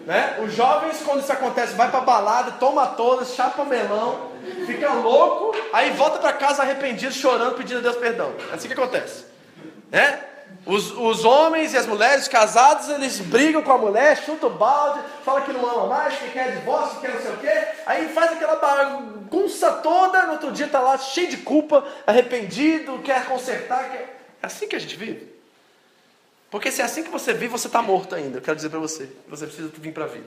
[0.05, 0.39] né?
[0.45, 4.31] Os jovens, quando isso acontece, vai pra balada, toma todas, chapa melão,
[4.67, 8.33] fica louco, aí volta para casa arrependido, chorando, pedindo a Deus perdão.
[8.51, 9.25] É assim que acontece.
[9.91, 10.21] Né?
[10.67, 15.01] Os, os homens e as mulheres casados, eles brigam com a mulher, chutam o balde,
[15.25, 17.69] fala que não ama mais, que quer divórcio, que quer não sei o quê.
[17.87, 23.27] Aí faz aquela bagunça toda, no outro dia está lá cheio de culpa, arrependido, quer
[23.27, 23.93] consertar.
[23.93, 24.19] Quer...
[24.43, 25.37] É assim que a gente vive.
[26.51, 28.39] Porque se é assim que você vive, você está morto ainda.
[28.39, 29.09] Eu quero dizer para você.
[29.29, 30.27] Você precisa vir para a vida.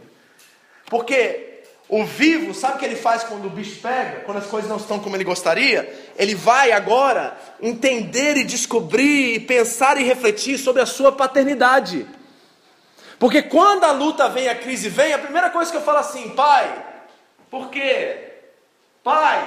[0.89, 1.58] Porque
[1.89, 4.19] o vivo, sabe o que ele faz quando o bicho pega?
[4.19, 5.91] Quando as coisas não estão como ele gostaria?
[6.15, 12.05] Ele vai agora entender e descobrir e pensar e refletir sobre a sua paternidade.
[13.17, 16.29] Porque quando a luta vem, a crise vem, a primeira coisa que eu falo assim,
[16.29, 16.71] pai,
[17.49, 18.33] por quê?
[19.03, 19.43] Pai,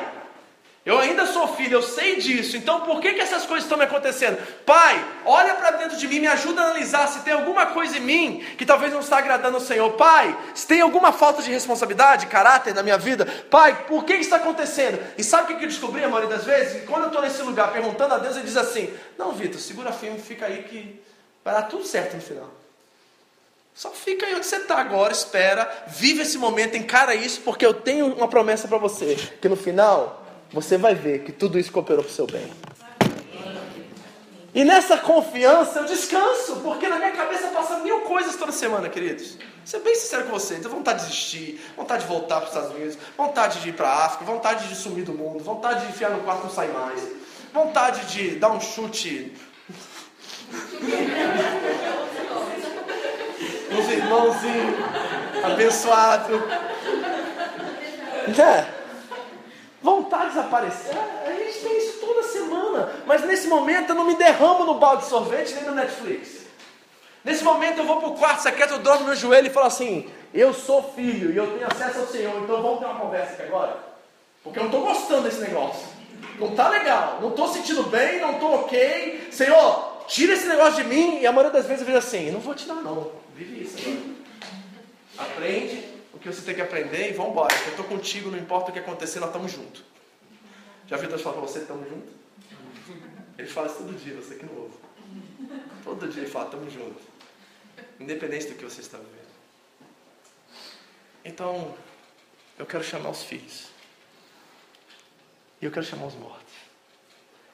[0.84, 2.56] Eu ainda sou filho, eu sei disso.
[2.56, 4.36] Então por que, que essas coisas estão me acontecendo?
[4.66, 8.00] Pai, olha para dentro de mim, me ajuda a analisar se tem alguma coisa em
[8.00, 9.92] mim que talvez não está agradando ao Senhor.
[9.92, 13.24] Pai, se tem alguma falta de responsabilidade, caráter na minha vida.
[13.48, 14.98] Pai, por que, que está acontecendo?
[15.16, 16.84] E sabe o que, que eu descobri a maioria das vezes?
[16.84, 20.18] Quando eu estou nesse lugar perguntando a Deus, ele diz assim: Não, Vitor, segura firme,
[20.18, 21.00] fica aí que
[21.44, 22.50] vai dar tudo certo no final.
[23.72, 27.72] Só fica aí onde você está agora, espera, vive esse momento, encara isso, porque eu
[27.72, 30.22] tenho uma promessa para você: que no final
[30.52, 32.48] você vai ver que tudo isso cooperou para o seu bem.
[34.54, 39.38] E nessa confiança eu descanso, porque na minha cabeça passa mil coisas toda semana, queridos.
[39.64, 42.76] Ser bem sincero com vocês, tenho vontade de desistir, vontade de voltar para os Estados
[42.76, 46.10] Unidos, vontade de ir para a África, vontade de sumir do mundo, vontade de enfiar
[46.10, 47.00] no quarto e não sair mais,
[47.54, 49.32] vontade de dar um chute
[53.70, 54.74] nos irmãozinhos
[55.44, 56.40] abençoados.
[58.38, 58.81] É
[59.82, 60.96] vontades aparecer.
[61.26, 62.92] A gente tem isso toda semana.
[63.06, 66.42] Mas nesse momento eu não me derramo no balde de sorvete nem no Netflix.
[67.24, 70.08] Nesse momento eu vou para o quarto secreto, eu dobro no joelho e falo assim:
[70.32, 73.42] Eu sou filho e eu tenho acesso ao Senhor, então vamos ter uma conversa aqui
[73.42, 73.76] agora.
[74.42, 75.86] Porque eu não estou gostando desse negócio.
[76.38, 79.28] Não está legal, não estou sentindo bem, não estou ok.
[79.30, 81.20] Senhor, tira esse negócio de mim.
[81.20, 83.12] E a maioria das vezes eu vejo assim: Não vou tirar, não.
[83.36, 83.76] Vive isso.
[85.16, 85.91] Aprende
[86.22, 87.54] que você tem que aprender e vamos embora.
[87.64, 89.82] Eu estou contigo, não importa o que acontecer, nós estamos juntos.
[90.86, 92.12] Já viu Deus falar para você, estamos juntos?
[93.36, 94.74] Ele fala isso todo dia, você que não ouve.
[95.82, 97.02] Todo dia ele fala, estamos juntos.
[97.98, 99.32] Independente do que você está vivendo.
[101.24, 101.74] Então,
[102.58, 103.68] eu quero chamar os filhos.
[105.60, 106.52] E eu quero chamar os mortos.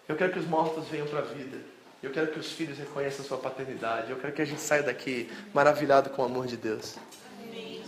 [0.09, 1.59] Eu quero que os mortos venham para a vida.
[2.03, 4.11] Eu quero que os filhos reconheçam a sua paternidade.
[4.11, 6.97] Eu quero que a gente saia daqui maravilhado com o amor de Deus.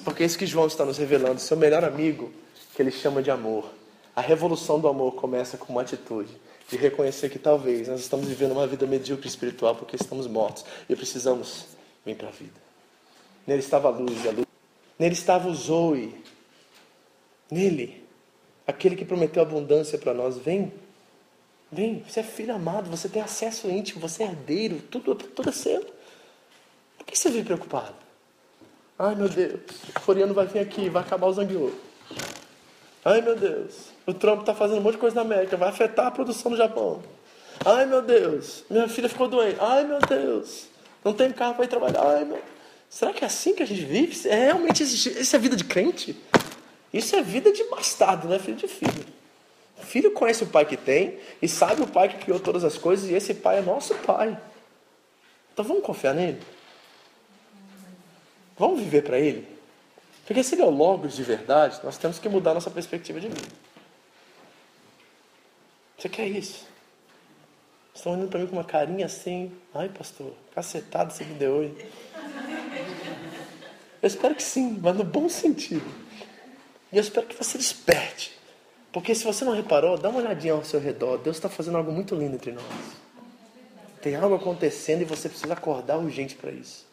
[0.04, 2.32] Porque é isso que João está nos revelando, seu melhor amigo,
[2.74, 3.70] que ele chama de amor.
[4.14, 6.34] A revolução do amor começa com uma atitude
[6.68, 10.94] de reconhecer que talvez nós estamos vivendo uma vida medíocre espiritual porque estamos mortos e
[10.94, 11.66] precisamos
[12.04, 12.60] vir para a vida.
[13.46, 14.46] Nele estava a luz a luz.
[14.98, 16.14] Nele estava o Zoe.
[17.50, 18.04] Nele,
[18.66, 20.38] aquele que prometeu abundância para nós.
[20.38, 20.72] Vem,
[21.70, 25.52] vem, você é filho amado, você tem acesso íntimo, você é herdeiro, tudo, tudo é
[25.52, 25.80] seu.
[26.96, 28.09] Por que você vive preocupado?
[29.02, 29.62] Ai meu Deus,
[29.96, 31.74] o coreano vai vir aqui, vai acabar o Zangyo.
[33.02, 36.08] Ai meu Deus, o Trump está fazendo um monte de coisa na América, vai afetar
[36.08, 37.02] a produção no Japão.
[37.64, 39.56] Ai meu Deus, minha filha ficou doente.
[39.58, 40.66] Ai meu Deus,
[41.02, 42.02] não tem carro para ir trabalhar.
[42.02, 42.42] Ai meu...
[42.90, 44.28] Será que é assim que a gente vive?
[44.28, 46.14] É realmente isso é vida de crente?
[46.92, 49.06] Isso é vida de bastardo, não é filho de filho.
[49.78, 52.76] O filho conhece o pai que tem e sabe o pai que criou todas as
[52.76, 54.38] coisas e esse pai é nosso pai.
[55.54, 56.38] Então vamos confiar nele?
[58.60, 59.48] Vamos viver para Ele?
[60.26, 63.28] Porque se Ele é o Logos de verdade, nós temos que mudar nossa perspectiva de
[63.28, 63.48] vida.
[65.96, 66.66] Você quer isso?
[67.94, 69.50] Estão olhando para mim com uma carinha assim.
[69.74, 71.74] Ai, pastor, cacetado você me deu hoje.
[74.02, 75.90] Eu espero que sim, mas no bom sentido.
[76.92, 78.38] E eu espero que você desperte.
[78.92, 81.16] Porque se você não reparou, dá uma olhadinha ao seu redor.
[81.16, 82.64] Deus está fazendo algo muito lindo entre nós.
[84.02, 86.89] Tem algo acontecendo e você precisa acordar urgente para isso.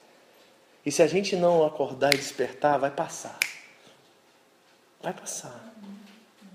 [0.87, 3.37] E se a gente não acordar e despertar, vai passar.
[5.03, 5.73] Vai passar.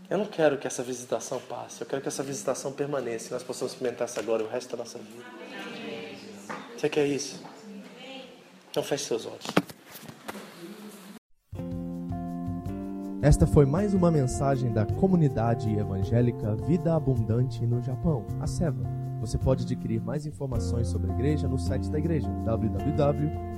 [0.09, 1.83] Eu não quero que essa visitação passe.
[1.83, 3.29] Eu quero que essa visitação permaneça.
[3.29, 5.23] E nós possamos experimentar essa glória o resto da nossa vida.
[6.75, 7.45] Você quer isso?
[8.71, 9.45] Então feche seus olhos.
[13.21, 18.83] Esta foi mais uma mensagem da comunidade evangélica Vida Abundante no Japão, a SEVA.
[19.21, 22.31] Você pode adquirir mais informações sobre a igreja no site da igreja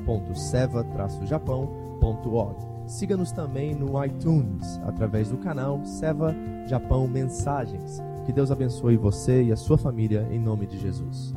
[0.05, 2.57] www.seva-japão.org.
[2.87, 6.35] Siga-nos também no iTunes através do canal Seva
[6.67, 8.03] Japão Mensagens.
[8.27, 11.35] Que Deus abençoe você e a sua família em nome de Jesus.